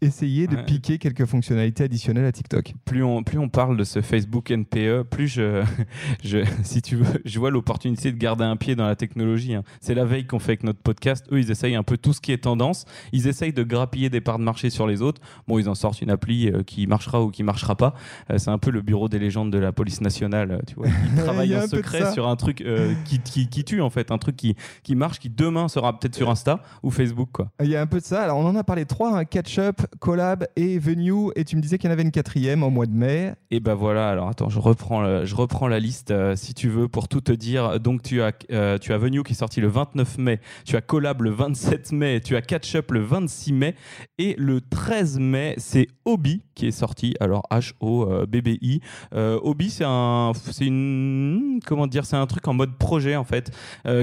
essayer 0.00 0.46
de 0.46 0.56
piquer 0.56 0.98
quelques 0.98 1.26
fonctionnalités 1.26 1.84
additionnelles 1.84 2.24
à 2.24 2.32
TikTok. 2.32 2.74
Plus 2.84 3.02
on, 3.02 3.22
plus 3.22 3.38
on 3.38 3.48
parle 3.48 3.76
de 3.76 3.84
ce 3.84 4.00
Facebook 4.00 4.50
NPE, 4.50 5.02
plus 5.02 5.28
je, 5.28 5.62
je 6.24 6.44
si 6.62 6.82
tu 6.82 6.96
veux, 6.96 7.20
je 7.24 7.38
vois 7.38 7.50
l'opportunité 7.50 8.12
de 8.12 8.16
garder 8.16 8.44
un 8.44 8.56
pied 8.56 8.74
dans 8.76 8.86
la 8.86 8.96
technologie. 8.96 9.54
Hein. 9.54 9.62
C'est 9.80 9.94
la 9.94 10.04
veille 10.04 10.26
qu'on 10.26 10.38
fait 10.38 10.52
avec 10.52 10.64
notre 10.64 10.80
podcast. 10.80 11.26
Eux, 11.32 11.40
ils 11.40 11.50
essayent 11.50 11.74
un 11.74 11.82
peu 11.82 11.96
tout 11.96 12.12
ce 12.12 12.20
qui 12.20 12.32
est 12.32 12.44
tendance. 12.44 12.84
Ils 13.12 13.26
essayent 13.26 13.52
de 13.52 13.62
grappiller 13.62 14.10
des 14.10 14.20
parts 14.20 14.38
de 14.38 14.44
marché 14.44 14.70
sur 14.70 14.86
les 14.86 15.02
autres. 15.02 15.20
Bon, 15.46 15.58
ils 15.58 15.68
en 15.68 15.74
sortent 15.74 16.00
une 16.00 16.10
appli 16.10 16.48
euh, 16.48 16.62
qui 16.62 16.86
marchera 16.86 17.22
ou 17.22 17.30
qui 17.30 17.42
marchera 17.42 17.76
pas. 17.76 17.94
Euh, 18.30 18.38
c'est 18.38 18.50
un 18.50 18.58
peu 18.58 18.70
le 18.70 18.82
bureau 18.82 19.08
des 19.08 19.18
légendes 19.18 19.52
de 19.52 19.58
la 19.58 19.72
police 19.72 20.00
nationale. 20.00 20.52
Euh, 20.52 20.58
tu 20.66 20.74
vois, 20.74 20.86
ils 21.16 21.22
travaillent 21.22 21.56
en 21.56 21.66
secret 21.66 22.12
sur 22.12 22.28
un 22.28 22.36
truc 22.36 22.64
qui, 23.04 23.20
qui, 23.20 23.48
qui, 23.48 23.64
tue 23.64 23.80
en 23.80 23.90
fait, 23.90 24.10
un 24.10 24.18
truc 24.18 24.36
qui, 24.36 24.56
qui 24.82 24.94
marche, 24.94 25.18
qui 25.18 25.30
demain 25.30 25.68
sera 25.68 25.98
peut-être 25.98 26.14
sur 26.14 26.30
Insta 26.30 26.62
ou 26.82 26.90
Facebook. 26.90 27.30
Quoi. 27.32 27.50
Il 27.62 27.68
y 27.68 27.76
a 27.76 27.80
un 27.80 27.86
peu 27.86 28.00
de 28.00 28.04
ça. 28.04 28.22
Alors, 28.22 28.38
on 28.38 28.46
en 28.46 28.56
a 28.56 28.64
parlé 28.64 28.86
trois. 28.86 29.18
Hein. 29.18 29.24
Catch 29.24 29.59
Collab 29.98 30.46
et 30.56 30.78
Venue. 30.78 31.30
Et 31.36 31.44
tu 31.44 31.56
me 31.56 31.60
disais 31.60 31.78
qu'il 31.78 31.88
y 31.88 31.90
en 31.90 31.92
avait 31.92 32.02
une 32.02 32.10
quatrième 32.10 32.62
au 32.62 32.70
mois 32.70 32.86
de 32.86 32.92
mai. 32.92 33.34
Et 33.50 33.60
ben 33.60 33.74
voilà, 33.74 34.10
alors 34.10 34.28
attends, 34.28 34.48
je 34.48 34.58
reprends, 34.58 35.24
je 35.24 35.34
reprends 35.34 35.68
la 35.68 35.80
liste 35.80 36.10
euh, 36.10 36.36
si 36.36 36.54
tu 36.54 36.68
veux 36.68 36.88
pour 36.88 37.08
tout 37.08 37.20
te 37.20 37.32
dire. 37.32 37.80
Donc 37.80 38.02
tu 38.02 38.22
as, 38.22 38.32
euh, 38.52 38.78
tu 38.78 38.92
as 38.92 38.98
Venue 38.98 39.22
qui 39.22 39.32
est 39.32 39.36
sorti 39.36 39.60
le 39.60 39.68
29 39.68 40.18
mai, 40.18 40.40
tu 40.64 40.76
as 40.76 40.80
Collab 40.80 41.22
le 41.22 41.30
27 41.30 41.92
mai, 41.92 42.20
tu 42.20 42.36
as 42.36 42.42
Catch 42.42 42.74
Up 42.76 42.90
le 42.92 43.00
26 43.00 43.52
mai. 43.52 43.74
Et 44.18 44.34
le 44.38 44.60
13 44.60 45.18
mai, 45.18 45.54
c'est 45.58 45.88
Obi 46.04 46.42
qui 46.54 46.66
est 46.66 46.72
sorti. 46.72 47.14
Alors 47.20 47.46
H-O-B-B-I. 47.50 48.80
Euh, 49.14 49.38
Obi, 49.42 49.70
c'est 49.70 49.84
un, 49.86 50.32
c'est 50.34 50.66
une, 50.66 51.60
comment 51.66 51.86
dire, 51.86 52.04
c'est 52.04 52.16
un 52.16 52.26
truc 52.26 52.46
en 52.46 52.54
mode 52.54 52.76
projet 52.76 53.16
en 53.16 53.24
fait, 53.24 53.50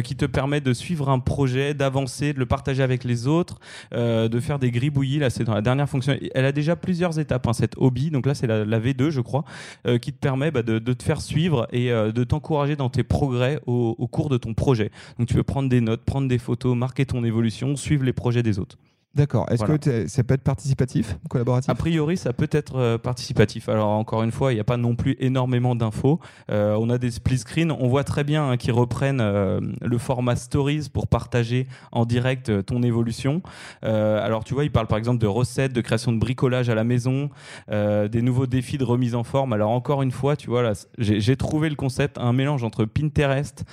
qui 0.04 0.16
te 0.16 0.26
permet 0.26 0.62
de 0.62 0.74
suivre 0.74 1.10
un 1.10 1.20
projet, 1.20 1.74
d'avancer, 1.74 2.34
de 2.34 2.40
le 2.40 2.46
partager 2.46 2.84
avec 2.84 3.04
les 3.04 3.28
autres, 3.28 3.60
de 3.94 4.40
faire 4.40 4.60
des 4.60 4.72
gribouillis. 4.72 5.20
Là, 5.20 5.30
c'est 5.30 5.47
dans 5.48 5.56
la 5.56 5.62
dernière 5.62 5.90
fonction. 5.90 6.16
Elle 6.36 6.46
a 6.46 6.52
déjà 6.52 6.76
plusieurs 6.76 7.20
étapes, 7.20 7.48
hein, 7.48 7.54
cette 7.54 7.76
hobby. 7.78 8.12
Donc 8.12 8.26
là, 8.26 8.36
c'est 8.36 8.48
la, 8.48 8.80
V2, 8.80 9.10
je 9.10 9.22
crois, 9.22 9.44
euh, 9.88 9.98
qui 9.98 10.14
te 10.14 10.20
permet 10.20 10.52
bah, 10.52 10.62
de, 10.62 10.80
te 10.80 11.04
faire 11.04 11.22
suivre 11.22 11.68
et 11.72 11.92
euh, 11.92 12.12
de 12.12 12.24
t'encourager 12.24 12.76
dans 12.76 12.90
tes 12.90 13.04
progrès 13.04 13.60
au, 13.66 13.96
au 13.98 14.08
cours 14.08 14.30
de 14.30 14.38
ton 14.38 14.54
projet. 14.54 14.92
Donc 15.18 15.28
tu 15.28 15.34
peux 15.34 15.44
prendre 15.44 15.70
des 15.70 15.82
notes, 15.82 16.04
prendre 16.04 16.28
des 16.28 16.38
photos, 16.38 16.76
marquer 16.76 17.06
ton 17.06 17.24
évolution, 17.24 17.76
suivre 17.76 18.04
les 18.04 18.14
projets 18.14 18.44
des 18.44 18.60
autres. 18.60 18.78
D'accord. 19.18 19.48
Est-ce 19.50 19.64
que 19.64 20.08
ça 20.08 20.24
peut 20.24 20.36
être 20.36 20.44
participatif, 20.44 21.18
collaboratif? 21.28 21.72
A 21.72 21.74
priori, 21.74 22.18
ça 22.18 22.34
peut 22.34 22.50
être 22.52 22.76
euh, 22.76 22.98
participatif. 23.00 23.68
Alors, 23.68 23.90
encore 23.90 24.22
une 24.22 24.32
fois, 24.32 24.52
il 24.52 24.56
n'y 24.56 24.62
a 24.62 24.64
pas 24.64 24.78
non 24.78 24.96
plus 24.96 25.16
énormément 25.20 25.76
d'infos. 25.76 26.20
Euh, 26.52 26.78
on 26.80 26.92
a 26.92 27.00
des 27.00 27.10
split 27.10 27.40
screens. 27.40 27.72
On 27.72 27.88
voit 27.88 28.04
très 28.04 28.24
bien 28.24 28.48
hein, 28.48 28.58
qu'ils 28.58 28.74
reprennent 28.74 29.20
euh, 29.20 29.60
le 29.82 29.98
format 29.98 30.36
stories 30.36 30.90
pour 30.94 31.08
partager 31.08 31.66
en 31.92 32.06
direct 32.06 32.64
ton 32.66 32.84
évolution. 32.84 33.42
alors, 33.82 34.44
tu 34.44 34.54
vois, 34.54 34.66
ils 34.66 34.72
parlent 34.72 34.88
par 34.88 35.00
exemple 35.00 35.18
de 35.18 35.26
recettes, 35.26 35.74
de 35.74 35.82
création 35.82 36.12
de 36.12 36.20
bricolage 36.20 36.70
à 36.70 36.76
la 36.76 36.84
maison, 36.84 37.30
des 37.70 38.22
nouveaux 38.22 38.46
défis 38.46 38.78
de 38.78 38.84
remise 38.84 39.16
en 39.16 39.24
forme. 39.24 39.54
Alors, 39.54 39.72
encore 39.72 40.04
une 40.04 40.12
fois, 40.12 40.36
tu 40.36 40.50
vois, 40.50 40.62
là, 40.62 40.74
j'ai 41.00 41.36
trouvé 41.36 41.70
le 41.70 41.76
concept, 41.76 42.20
un 42.20 42.34
mélange 42.34 42.64
entre 42.64 42.86
Pinterest, 42.86 43.64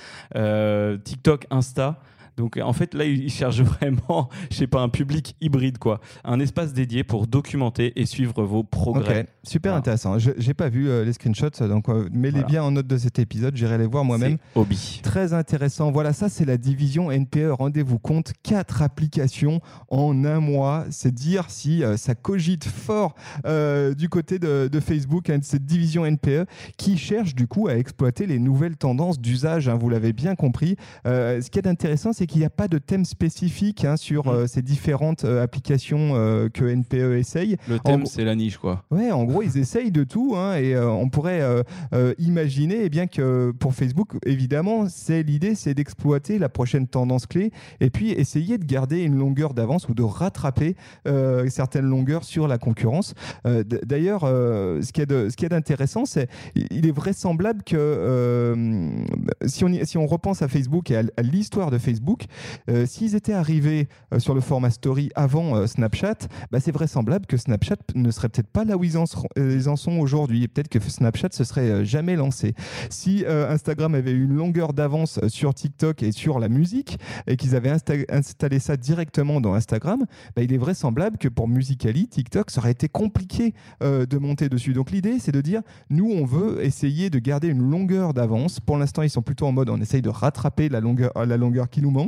TikTok, 1.03 1.45
Insta. 1.51 1.99
Donc 2.37 2.57
en 2.61 2.73
fait 2.73 2.93
là, 2.93 3.05
ils 3.05 3.31
cherchent 3.31 3.61
vraiment, 3.61 4.29
je 4.51 4.57
sais 4.57 4.67
pas, 4.67 4.81
un 4.81 4.89
public 4.89 5.35
hybride 5.41 5.77
quoi, 5.77 5.99
un 6.23 6.39
espace 6.39 6.73
dédié 6.73 7.03
pour 7.03 7.27
documenter 7.27 7.93
et 7.99 8.05
suivre 8.05 8.43
vos 8.43 8.63
progrès. 8.63 9.27
Super 9.43 9.75
intéressant. 9.75 10.19
Je 10.19 10.31
j'ai 10.37 10.53
pas 10.53 10.69
vu 10.69 10.89
euh, 10.89 11.05
les 11.05 11.13
screenshots, 11.13 11.67
donc 11.67 11.89
euh, 11.89 12.09
mets-les 12.11 12.43
bien 12.43 12.63
en 12.63 12.71
note 12.71 12.87
de 12.87 12.97
cet 12.97 13.19
épisode. 13.19 13.55
J'irai 13.55 13.77
les 13.77 13.85
voir 13.85 14.03
moi-même. 14.03 14.37
Hobby. 14.55 14.99
Très 15.03 15.33
intéressant. 15.33 15.91
Voilà, 15.91 16.13
ça 16.13 16.29
c'est 16.29 16.45
la 16.45 16.57
division 16.57 17.11
NPE. 17.11 17.51
Rendez-vous 17.51 17.99
compte, 17.99 18.33
quatre 18.43 18.81
applications 18.81 19.61
en 19.89 20.25
un 20.25 20.39
mois. 20.39 20.85
C'est 20.89 21.13
dire 21.13 21.45
si 21.49 21.83
euh, 21.83 21.97
ça 21.97 22.15
cogite 22.15 22.65
fort 22.65 23.15
du 23.97 24.09
côté 24.09 24.39
de, 24.39 24.69
Facebook, 24.79 25.29
hein, 25.29 25.39
cette 25.41 25.65
division 25.65 26.05
NPE 26.05 26.45
qui 26.77 26.97
cherche 26.97 27.33
du 27.33 27.47
coup 27.47 27.67
à 27.67 27.75
exploiter 27.75 28.27
les 28.27 28.39
nouvelles 28.39 28.75
tendances 28.77 29.19
d'usage. 29.19 29.69
Hein, 29.69 29.75
vous 29.75 29.89
l'avez 29.89 30.13
bien 30.13 30.35
compris. 30.35 30.75
ce 31.05 31.49
qui 31.49 31.59
est 31.59 31.67
intéressant, 31.67 32.13
c'est 32.13 32.24
qu'il 32.27 32.39
n'y 32.39 32.45
a 32.45 32.49
pas 32.49 32.67
de 32.67 32.77
thème 32.77 33.05
spécifique 33.05 33.85
hein, 33.85 33.97
sur 33.97 34.25
mm. 34.25 34.29
euh, 34.29 34.47
ces 34.47 34.61
différentes 34.61 35.25
euh, 35.25 35.43
applications 35.43 36.11
euh, 36.13 36.49
que 36.49 36.65
NPE 36.65 37.17
essaye. 37.17 37.57
Le 37.67 37.79
thème, 37.79 38.05
c'est 38.05 38.23
la 38.23 38.35
niche, 38.35 38.57
quoi. 38.57 38.83
Ouais, 38.91 39.11
en 39.11 39.23
gros, 39.23 39.41
ils 39.41 39.57
essayent 39.57 39.91
de 39.91 40.03
tout, 40.03 40.35
hein, 40.35 40.55
et 40.55 40.77
on 40.77 41.09
pourrait 41.09 41.41
imaginer, 42.19 42.81
eh 42.83 42.89
bien 42.89 43.07
que 43.07 43.51
pour 43.59 43.73
Facebook, 43.73 44.13
évidemment, 44.25 44.87
c'est 44.89 45.23
l'idée, 45.23 45.55
c'est 45.55 45.73
d'exploiter 45.73 46.39
la 46.39 46.49
prochaine 46.49 46.87
tendance 46.87 47.25
clé, 47.25 47.51
et 47.79 47.89
puis 47.89 48.11
essayer 48.11 48.57
de 48.57 48.65
garder 48.65 49.03
une 49.03 49.15
longueur 49.15 49.53
d'avance 49.53 49.87
ou 49.89 49.93
de 49.93 50.03
rattraper 50.03 50.75
certaines 51.47 51.85
longueurs 51.85 52.23
sur 52.23 52.47
la 52.47 52.57
concurrence. 52.57 53.13
D'ailleurs, 53.43 54.21
ce 54.21 54.91
qui 54.91 55.01
est 55.01 55.11
ce 55.11 55.35
qui 55.35 55.45
est 55.45 55.53
intéressant, 55.53 56.05
c'est 56.05 56.29
il 56.55 56.87
est 56.87 56.95
vraisemblable 56.95 57.63
que 57.63 58.95
si 59.45 59.63
on 59.63 59.71
si 59.83 59.97
on 59.97 60.07
repense 60.07 60.41
à 60.41 60.47
Facebook 60.47 60.91
et 60.91 60.97
à 60.97 61.21
l'histoire 61.21 61.71
de 61.71 61.77
Facebook 61.77 62.14
euh, 62.69 62.85
s'ils 62.85 63.15
étaient 63.15 63.33
arrivés 63.33 63.87
euh, 64.13 64.19
sur 64.19 64.33
le 64.33 64.41
format 64.41 64.69
story 64.69 65.09
avant 65.15 65.55
euh, 65.55 65.67
Snapchat, 65.67 66.27
bah, 66.51 66.59
c'est 66.59 66.71
vraisemblable 66.71 67.25
que 67.25 67.37
Snapchat 67.37 67.77
ne 67.95 68.11
serait 68.11 68.29
peut-être 68.29 68.49
pas 68.49 68.65
là 68.65 68.77
où 68.77 68.83
ils 68.83 68.97
en, 68.97 69.05
sont 69.05 69.97
aujourd'hui. 69.99 70.47
peut-être 70.47 70.69
que 70.69 70.79
Snapchat 70.79 71.29
se 71.31 71.43
serait 71.43 71.85
jamais 71.85 72.15
lancé. 72.15 72.53
Si 72.89 73.25
Instagram 73.27 73.95
avait 73.95 74.11
une 74.11 74.33
longueur 74.33 74.73
d'avance 74.73 75.19
sur 75.27 75.53
TikTok 75.53 76.03
et 76.03 76.11
sur 76.11 76.39
la 76.39 76.49
musique, 76.49 76.97
et 77.27 77.35
qu'ils 77.37 77.55
avaient 77.55 77.71
installé 78.09 78.59
ça 78.59 78.77
directement 78.77 79.41
dans 79.41 79.53
Instagram, 79.53 80.05
bah, 80.35 80.41
il 80.43 80.53
est 80.53 80.57
vraisemblable 80.57 81.17
que 81.17 81.27
pour 81.27 81.47
Musically, 81.47 82.07
TikTok, 82.07 82.51
ça 82.51 82.61
aurait 82.61 82.71
été 82.71 82.89
compliqué 82.89 83.53
de 83.81 84.17
monter 84.17 84.49
dessus. 84.49 84.73
Donc 84.73 84.91
l'idée, 84.91 85.19
c'est 85.19 85.31
de 85.31 85.41
dire, 85.41 85.61
nous, 85.89 86.09
on 86.09 86.25
veut 86.25 86.63
essayer 86.63 87.09
de 87.09 87.19
garder 87.19 87.47
une 87.47 87.69
longueur 87.69 88.13
d'avance. 88.13 88.59
Pour 88.59 88.77
l'instant, 88.77 89.01
ils 89.01 89.09
sont 89.09 89.21
plutôt 89.21 89.47
en 89.47 89.51
mode, 89.51 89.69
on 89.69 89.81
essaye 89.81 90.01
de 90.01 90.09
rattraper 90.09 90.69
la 90.69 90.79
longueur 90.79 91.69
qui 91.69 91.81
nous 91.81 91.91
manque 91.91 92.04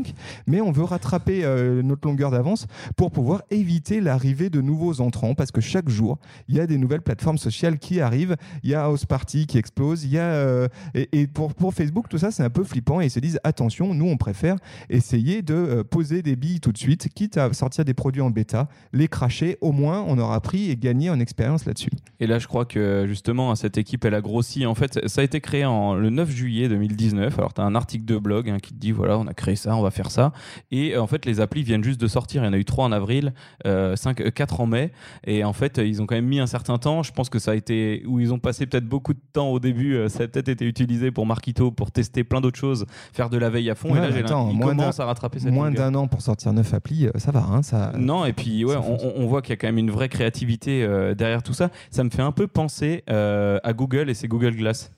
mais 0.48 0.62
on 0.62 0.72
veut 0.72 0.84
rattraper 0.84 1.44
euh, 1.44 1.82
notre 1.82 2.08
longueur 2.08 2.32
d'avance 2.32 2.68
pour 2.96 3.12
pouvoir 3.12 3.44
éviter 3.52 4.02
l'arrivée 4.02 4.50
de 4.50 4.62
nouveaux 4.62 5.02
entrants, 5.02 5.36
parce 5.36 5.52
que 5.52 5.62
chaque 5.62 5.90
jour, 5.90 6.18
il 6.48 6.56
y 6.56 6.60
a 6.60 6.68
des 6.68 6.78
nouvelles 6.78 7.02
plateformes 7.02 7.38
sociales 7.38 7.80
qui 7.80 8.02
arrivent, 8.02 8.36
il 8.64 8.70
y 8.70 8.76
a 8.76 8.84
House 8.84 9.06
Party 9.06 9.48
qui 9.48 9.58
explose, 9.58 10.04
il 10.04 10.12
y 10.12 10.18
a, 10.18 10.24
euh, 10.24 10.68
et, 10.94 11.28
pour, 11.28 11.54
Facebook, 11.74 12.08
tout 12.10 12.18
ça, 12.18 12.32
c'est 12.32 12.44
un 12.44 12.50
peu 12.50 12.64
flippant, 12.64 13.02
et 13.02 13.06
ils 13.06 13.12
se 13.12 13.20
disent, 13.20 13.40
attention, 13.44 13.94
nous, 13.94 14.08
on 14.08 14.18
préfère 14.18 14.56
essayer 14.90 15.42
de 15.42 15.54
euh, 15.54 15.84
poser 15.84 16.22
des 16.22 16.36
billes 16.36 16.60
tout 16.60 16.72
de 16.72 16.78
suite, 16.78 17.10
quitte 17.14 17.38
à 17.38 17.52
sortir 17.54 17.86
des 17.86 17.94
produits 17.94 18.22
en 18.22 18.30
bêta, 18.30 18.68
les 18.94 19.08
cracher, 19.08 19.58
au 19.62 19.72
moins, 19.72 20.04
on 20.08 20.18
aura 20.18 20.40
pris 20.42 20.72
et 20.72 20.78
gagné 20.78 21.10
en 21.10 21.20
expérience 21.20 21.66
là-dessus. 21.66 21.92
Et 22.20 22.28
là, 22.28 22.40
je 22.40 22.48
crois 22.48 22.66
que 22.66 23.06
justement, 23.08 23.56
cette 23.56 23.78
équipe, 23.78 24.06
elle 24.06 24.14
a 24.14 24.22
grossi. 24.22 24.66
En 24.66 24.76
fait, 24.76 25.08
ça 25.08 25.22
a 25.22 25.24
été 25.24 25.42
créé 25.42 25.64
le 25.64 26.10
9 26.10 26.30
juillet 26.30 26.70
2019. 26.70 27.38
Alors, 27.38 27.54
tu 27.54 27.62
as 27.62 27.64
un 27.64 27.76
article 27.76 28.06
de 28.06 28.18
blog 28.18 28.50
hein, 28.50 28.58
qui 28.60 28.74
te 28.74 28.80
dit, 28.80 28.92
voilà, 28.92 29.18
on 29.18 29.28
a 29.28 29.34
créé 29.34 29.56
ça, 29.56 29.76
on 29.76 29.82
va 29.82 29.87
faire 29.91 30.12
ça. 30.12 30.32
Et 30.71 30.95
euh, 30.95 31.02
en 31.02 31.08
fait, 31.08 31.26
les 31.26 31.39
applis 31.39 31.63
viennent 31.63 31.84
juste 31.84 32.00
de 32.00 32.08
sortir. 32.08 32.43
Il 32.43 32.45
y 32.45 32.50
en 32.50 32.54
a 32.54 32.58
eu 32.58 32.65
trois 32.65 32.86
en 32.86 32.91
avril, 32.91 33.34
euh, 33.65 33.95
5, 33.95 34.32
4 34.32 34.54
euh, 34.54 34.63
en 34.63 34.67
mai. 34.67 34.91
Et 35.26 35.43
en 35.43 35.54
fait, 35.54 35.78
ils 35.78 36.02
ont 36.02 36.06
quand 36.06 36.15
même 36.15 36.28
mis 36.28 36.39
un 36.39 36.47
certain 36.47 36.78
temps. 36.78 37.04
Je 37.04 37.12
pense 37.12 37.30
que 37.30 37.39
ça 37.39 37.52
a 37.52 37.56
été 37.56 38.04
où 38.06 38.19
ils 38.19 38.34
ont 38.34 38.39
passé 38.39 38.65
peut-être 38.65 38.88
beaucoup 38.88 39.13
de 39.13 39.19
temps 39.34 39.50
au 39.50 39.60
début. 39.60 39.95
Euh, 39.95 40.10
ça 40.10 40.23
a 40.23 40.28
peut-être 40.28 40.50
été 40.50 40.65
utilisé 40.65 41.12
pour 41.12 41.26
Marquito 41.26 41.71
pour 41.71 41.91
tester 41.91 42.23
plein 42.23 42.41
d'autres 42.41 42.60
choses, 42.60 42.86
faire 43.13 43.30
de 43.30 43.38
la 43.38 43.50
veille 43.50 43.69
à 43.69 43.76
fond. 43.76 43.95
et 43.95 44.00
là, 44.00 44.12
j'ai 44.12 44.19
ils 44.19 44.60
commencent 44.60 45.00
à 45.00 45.06
rattraper 45.06 45.39
cette 45.39 45.52
Moins 45.52 45.71
d'un 45.71 45.95
an 45.95 46.08
pour 46.08 46.21
sortir 46.21 46.54
neuf 46.54 46.73
applis, 46.73 47.08
ça 47.15 47.32
va. 47.32 47.39
Hein, 47.39 47.63
ça, 47.63 47.93
non, 47.97 48.26
et 48.26 48.34
puis 48.34 48.65
ouais, 48.65 48.76
on, 48.76 49.23
on, 49.23 49.28
voit 49.28 49.41
qu'il 49.41 49.52
y 49.52 49.54
a 49.54 49.58
quand 49.58 49.67
même 49.67 49.78
une 49.78 49.91
vraie 49.91 50.10
créativité 50.10 50.88
derrière 51.15 51.43
tout 51.43 51.54
ça. 51.54 51.69
Ça 51.91 52.04
me 52.04 52.10
fait 52.10 52.21
un 52.21 52.32
peu 52.32 52.47
penser 52.47 53.04
à 53.08 53.73
Google 53.73 54.10
et 54.10 54.13
ses 54.13 54.28
Google 54.28 54.56
Glass. 54.56 54.91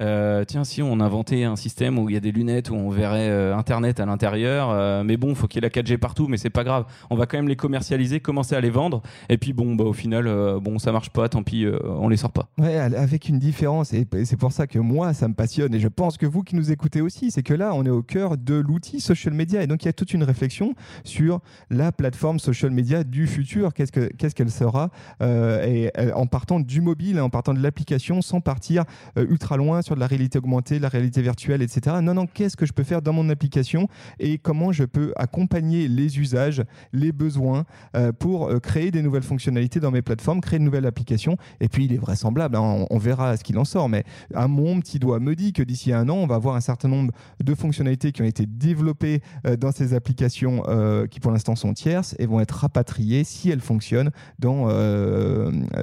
Euh, 0.00 0.44
tiens, 0.44 0.64
si 0.64 0.82
on 0.82 1.00
inventait 1.00 1.44
un 1.44 1.56
système 1.56 1.98
où 1.98 2.08
il 2.08 2.14
y 2.14 2.16
a 2.16 2.20
des 2.20 2.30
lunettes 2.30 2.70
où 2.70 2.74
on 2.74 2.90
verrait 2.90 3.30
euh, 3.30 3.56
Internet 3.56 3.98
à 4.00 4.06
l'intérieur, 4.06 4.70
euh, 4.70 5.02
mais 5.02 5.16
bon, 5.16 5.34
faut 5.34 5.48
qu'il 5.48 5.62
y 5.62 5.66
ait 5.66 5.70
la 5.74 5.82
4G 5.82 5.98
partout, 5.98 6.28
mais 6.28 6.36
c'est 6.36 6.50
pas 6.50 6.64
grave. 6.64 6.84
On 7.10 7.16
va 7.16 7.26
quand 7.26 7.38
même 7.38 7.48
les 7.48 7.56
commercialiser, 7.56 8.20
commencer 8.20 8.54
à 8.54 8.60
les 8.60 8.70
vendre, 8.70 9.02
et 9.28 9.38
puis 9.38 9.52
bon, 9.52 9.74
bah, 9.74 9.84
au 9.84 9.92
final, 9.92 10.24
bon, 10.60 10.78
ça 10.78 10.92
marche 10.92 11.10
pas, 11.10 11.28
tant 11.28 11.42
pis, 11.42 11.66
on 11.84 12.08
les 12.08 12.16
sort 12.16 12.32
pas. 12.32 12.48
Ouais, 12.58 12.76
avec 12.76 13.28
une 13.28 13.38
différence, 13.38 13.92
et 13.92 14.06
c'est 14.24 14.36
pour 14.36 14.52
ça 14.52 14.66
que 14.66 14.78
moi, 14.78 15.14
ça 15.14 15.26
me 15.28 15.34
passionne, 15.34 15.74
et 15.74 15.80
je 15.80 15.88
pense 15.88 16.16
que 16.16 16.26
vous 16.26 16.42
qui 16.42 16.54
nous 16.54 16.70
écoutez 16.70 17.00
aussi, 17.00 17.30
c'est 17.30 17.42
que 17.42 17.54
là, 17.54 17.72
on 17.74 17.84
est 17.84 17.90
au 17.90 18.02
cœur 18.02 18.36
de 18.36 18.54
l'outil 18.54 19.00
social 19.00 19.34
media, 19.34 19.62
et 19.62 19.66
donc 19.66 19.82
il 19.82 19.86
y 19.86 19.88
a 19.88 19.92
toute 19.92 20.12
une 20.12 20.22
réflexion 20.22 20.74
sur 21.04 21.40
la 21.70 21.90
plateforme 21.90 22.38
social 22.38 22.70
media 22.70 23.02
du 23.02 23.26
futur, 23.26 23.74
qu'est-ce 23.74 24.34
qu'elle 24.34 24.50
sera, 24.50 24.90
et 25.20 25.90
en 26.14 26.26
partant 26.26 26.60
du 26.60 26.80
mobile, 26.80 27.20
en 27.20 27.30
partant 27.30 27.54
de 27.54 27.60
l'application, 27.60 28.22
sans 28.22 28.40
partir 28.40 28.84
ultra 29.16 29.47
loin 29.56 29.82
sur 29.82 29.94
de 29.94 30.00
la 30.00 30.06
réalité 30.06 30.38
augmentée, 30.38 30.78
de 30.78 30.82
la 30.82 30.88
réalité 30.88 31.22
virtuelle, 31.22 31.62
etc. 31.62 31.96
Non, 32.02 32.14
non, 32.14 32.26
qu'est-ce 32.26 32.56
que 32.56 32.66
je 32.66 32.72
peux 32.72 32.84
faire 32.84 33.02
dans 33.02 33.12
mon 33.12 33.28
application 33.30 33.88
et 34.18 34.38
comment 34.38 34.72
je 34.72 34.84
peux 34.84 35.12
accompagner 35.16 35.88
les 35.88 36.18
usages, 36.18 36.62
les 36.92 37.12
besoins 37.12 37.64
euh, 37.96 38.12
pour 38.12 38.48
euh, 38.48 38.58
créer 38.58 38.90
des 38.90 39.02
nouvelles 39.02 39.22
fonctionnalités 39.22 39.80
dans 39.80 39.90
mes 39.90 40.02
plateformes, 40.02 40.40
créer 40.40 40.58
de 40.58 40.64
nouvelles 40.64 40.86
applications? 40.86 41.36
Et 41.60 41.68
puis, 41.68 41.84
il 41.84 41.92
est 41.92 41.98
vraisemblable, 41.98 42.56
hein, 42.56 42.86
on, 42.90 42.98
verra 42.98 43.36
ce 43.36 43.44
qu'il 43.44 43.58
en 43.58 43.64
sort, 43.64 43.88
mais 43.88 44.04
à 44.34 44.48
mon 44.48 44.80
petit 44.80 44.98
doigt 44.98 45.20
me 45.20 45.34
dit 45.34 45.52
que 45.52 45.62
d'ici 45.62 45.92
un 45.92 46.08
an, 46.08 46.16
on 46.16 46.26
va 46.26 46.34
avoir 46.34 46.56
un 46.56 46.60
certain 46.60 46.88
nombre 46.88 47.12
de 47.42 47.54
fonctionnalités 47.54 48.12
qui 48.12 48.22
ont 48.22 48.26
été 48.26 48.44
développées 48.46 49.20
euh, 49.46 49.56
dans 49.56 49.72
ces 49.72 49.94
applications 49.94 50.62
qui 51.10 51.20
pour 51.20 51.30
l'instant 51.30 51.56
sont 51.56 51.72
tierces 51.72 52.14
et 52.18 52.26
vont 52.26 52.40
être 52.40 52.52
rapatriées 52.52 53.24
si 53.24 53.50
elles 53.50 53.60
fonctionnent 53.60 54.10
dans, 54.38 54.68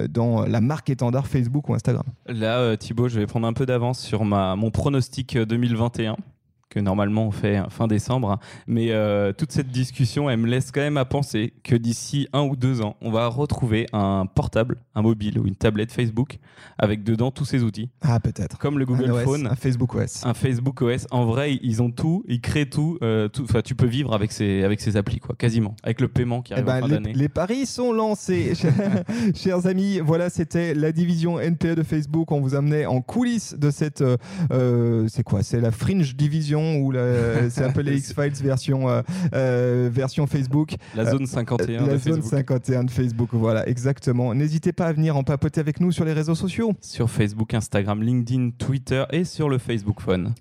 dans 0.08 0.46
la 0.46 0.60
marque 0.60 0.90
étendard 0.90 1.26
Facebook 1.26 1.68
ou 1.68 1.74
Instagram. 1.74 2.04
Là, 2.26 2.76
Thibaut, 2.76 3.08
je 3.08 3.18
vais 3.18 3.26
prendre 3.26 3.46
un 3.46 3.52
peu 3.56 3.64
d'avance 3.64 4.00
sur 4.00 4.26
ma, 4.26 4.54
mon 4.54 4.70
pronostic 4.70 5.38
2021 5.38 6.16
que 6.68 6.80
normalement 6.80 7.26
on 7.26 7.30
fait 7.30 7.62
fin 7.70 7.86
décembre. 7.86 8.30
Hein. 8.32 8.38
Mais 8.66 8.90
euh, 8.90 9.32
toute 9.32 9.52
cette 9.52 9.68
discussion, 9.68 10.28
elle 10.28 10.38
me 10.38 10.46
laisse 10.46 10.70
quand 10.72 10.80
même 10.80 10.96
à 10.96 11.04
penser 11.04 11.52
que 11.62 11.76
d'ici 11.76 12.28
un 12.32 12.42
ou 12.42 12.56
deux 12.56 12.82
ans, 12.82 12.96
on 13.00 13.10
va 13.10 13.28
retrouver 13.28 13.86
un 13.92 14.26
portable, 14.26 14.78
un 14.94 15.02
mobile 15.02 15.38
ou 15.38 15.46
une 15.46 15.56
tablette 15.56 15.92
Facebook 15.92 16.38
avec 16.78 17.04
dedans 17.04 17.30
tous 17.30 17.44
ces 17.44 17.62
outils. 17.62 17.90
Ah, 18.02 18.20
peut-être. 18.20 18.58
Comme 18.58 18.78
le 18.78 18.84
Google 18.84 19.12
Phone. 19.22 19.46
Un 19.46 19.54
Facebook 19.54 19.94
OS. 19.94 20.24
Un 20.24 20.34
Facebook 20.34 20.82
OS. 20.82 21.06
En 21.10 21.24
vrai, 21.24 21.58
ils 21.62 21.82
ont 21.82 21.90
tout, 21.90 22.24
ils 22.28 22.40
créent 22.40 22.68
tout. 22.68 22.98
Euh, 23.02 23.28
enfin, 23.40 23.62
tu 23.62 23.74
peux 23.74 23.86
vivre 23.86 24.14
avec 24.14 24.32
ces, 24.32 24.62
avec 24.62 24.80
ces 24.80 24.96
applis, 24.96 25.20
quoi, 25.20 25.34
quasiment. 25.36 25.74
Avec 25.82 26.00
le 26.00 26.08
paiement 26.08 26.42
qui 26.42 26.52
arrive 26.52 26.64
eh 26.66 26.70
ben, 26.70 26.78
en 26.78 26.80
fin 26.82 26.88
d'année. 26.88 27.12
Les 27.12 27.28
paris 27.28 27.66
sont 27.66 27.92
lancés, 27.92 28.54
chers 29.34 29.66
amis. 29.66 30.00
Voilà, 30.00 30.30
c'était 30.30 30.74
la 30.74 30.92
division 30.92 31.38
NPE 31.38 31.74
de 31.74 31.82
Facebook. 31.82 32.32
On 32.32 32.40
vous 32.40 32.54
amenait 32.54 32.86
en 32.86 33.00
coulisses 33.00 33.54
de 33.54 33.70
cette. 33.70 34.02
Euh, 34.52 35.06
c'est 35.08 35.22
quoi? 35.22 35.42
C'est 35.42 35.60
la 35.60 35.70
Fringe 35.70 36.16
Division 36.16 36.65
ou 36.74 36.92
c'est 37.50 37.64
un 37.64 37.72
peu 37.72 37.80
les 37.80 37.98
X-Files 37.98 38.42
version, 38.42 38.88
euh, 38.88 39.02
euh, 39.34 39.88
version 39.92 40.26
Facebook. 40.26 40.74
La 40.94 41.10
zone 41.10 41.26
51 41.26 41.82
euh, 41.82 41.86
la 41.86 41.92
de 41.94 41.98
zone 41.98 42.22
51 42.22 42.84
de 42.84 42.90
Facebook, 42.90 43.30
voilà, 43.32 43.68
exactement. 43.68 44.34
N'hésitez 44.34 44.72
pas 44.72 44.86
à 44.86 44.92
venir 44.92 45.16
en 45.16 45.22
papoter 45.22 45.60
avec 45.60 45.80
nous 45.80 45.92
sur 45.92 46.04
les 46.04 46.12
réseaux 46.12 46.34
sociaux. 46.34 46.72
Sur 46.80 47.10
Facebook, 47.10 47.54
Instagram, 47.54 48.02
LinkedIn, 48.02 48.50
Twitter 48.58 49.04
et 49.10 49.24
sur 49.24 49.48
le 49.48 49.58
Facebook 49.58 50.00
Phone 50.00 50.34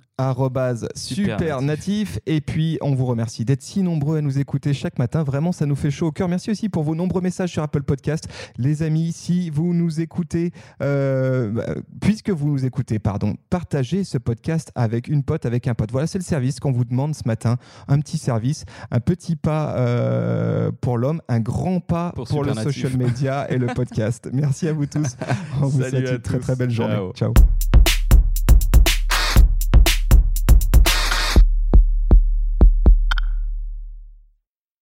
super 0.96 1.62
natif. 1.62 2.20
Et 2.26 2.42
puis, 2.42 2.78
on 2.82 2.96
vous 2.96 3.06
remercie 3.06 3.46
d'être 3.46 3.62
si 3.62 3.82
nombreux 3.84 4.18
à 4.18 4.22
nous 4.22 4.40
écouter 4.40 4.74
chaque 4.74 4.98
matin. 5.00 5.24
Vraiment, 5.24 5.52
ça 5.52 5.66
nous 5.66 5.76
fait 5.76 5.92
chaud 5.92 6.08
au 6.08 6.12
cœur. 6.12 6.28
Merci 6.30 6.52
aussi 6.52 6.70
pour 6.70 6.84
vos 6.84 6.96
nombreux 6.96 7.22
messages 7.22 7.52
sur 7.52 7.64
Apple 7.64 7.84
Podcast. 7.84 8.28
Les 8.58 8.84
amis, 8.84 9.12
si 9.12 9.50
vous 9.50 9.74
nous 9.74 10.00
écoutez, 10.00 10.52
euh, 10.82 11.52
bah, 11.52 11.76
puisque 12.00 12.30
vous 12.30 12.50
nous 12.50 12.66
écoutez, 12.66 13.00
pardon, 13.00 13.36
partagez 13.50 14.04
ce 14.04 14.18
podcast 14.18 14.72
avec 14.76 15.08
une 15.08 15.24
pote, 15.24 15.46
avec 15.46 15.68
un 15.68 15.74
pote. 15.74 15.92
Voilà, 15.92 16.08
c'est 16.08 16.20
le 16.20 16.24
service 16.24 16.60
qu'on 16.60 16.72
vous 16.72 16.86
demande 16.86 17.16
ce 17.16 17.24
matin. 17.26 17.58
Un 17.88 18.00
petit 18.00 18.18
service, 18.18 18.66
un 18.92 19.00
petit 19.00 19.36
pas 19.36 19.76
euh, 19.76 20.72
pour 20.82 20.98
l'homme, 20.98 21.22
un 21.28 21.40
grand 21.40 21.80
pas 21.80 22.12
pour, 22.12 22.44
le 22.44 22.54
social 22.54 22.98
media 22.98 23.52
et 23.52 23.58
le 23.58 23.68
podcast. 23.76 24.30
Merci 24.32 24.68
à 24.68 24.74
vous 24.74 24.86
tous. 24.86 25.18
On 25.62 25.68
vous 25.68 25.80
souhaite 25.82 26.10
une 26.12 26.20
très 26.20 26.40
très 26.40 26.56
belle 26.56 26.72
journée. 26.72 27.00
Ciao. 27.14 27.34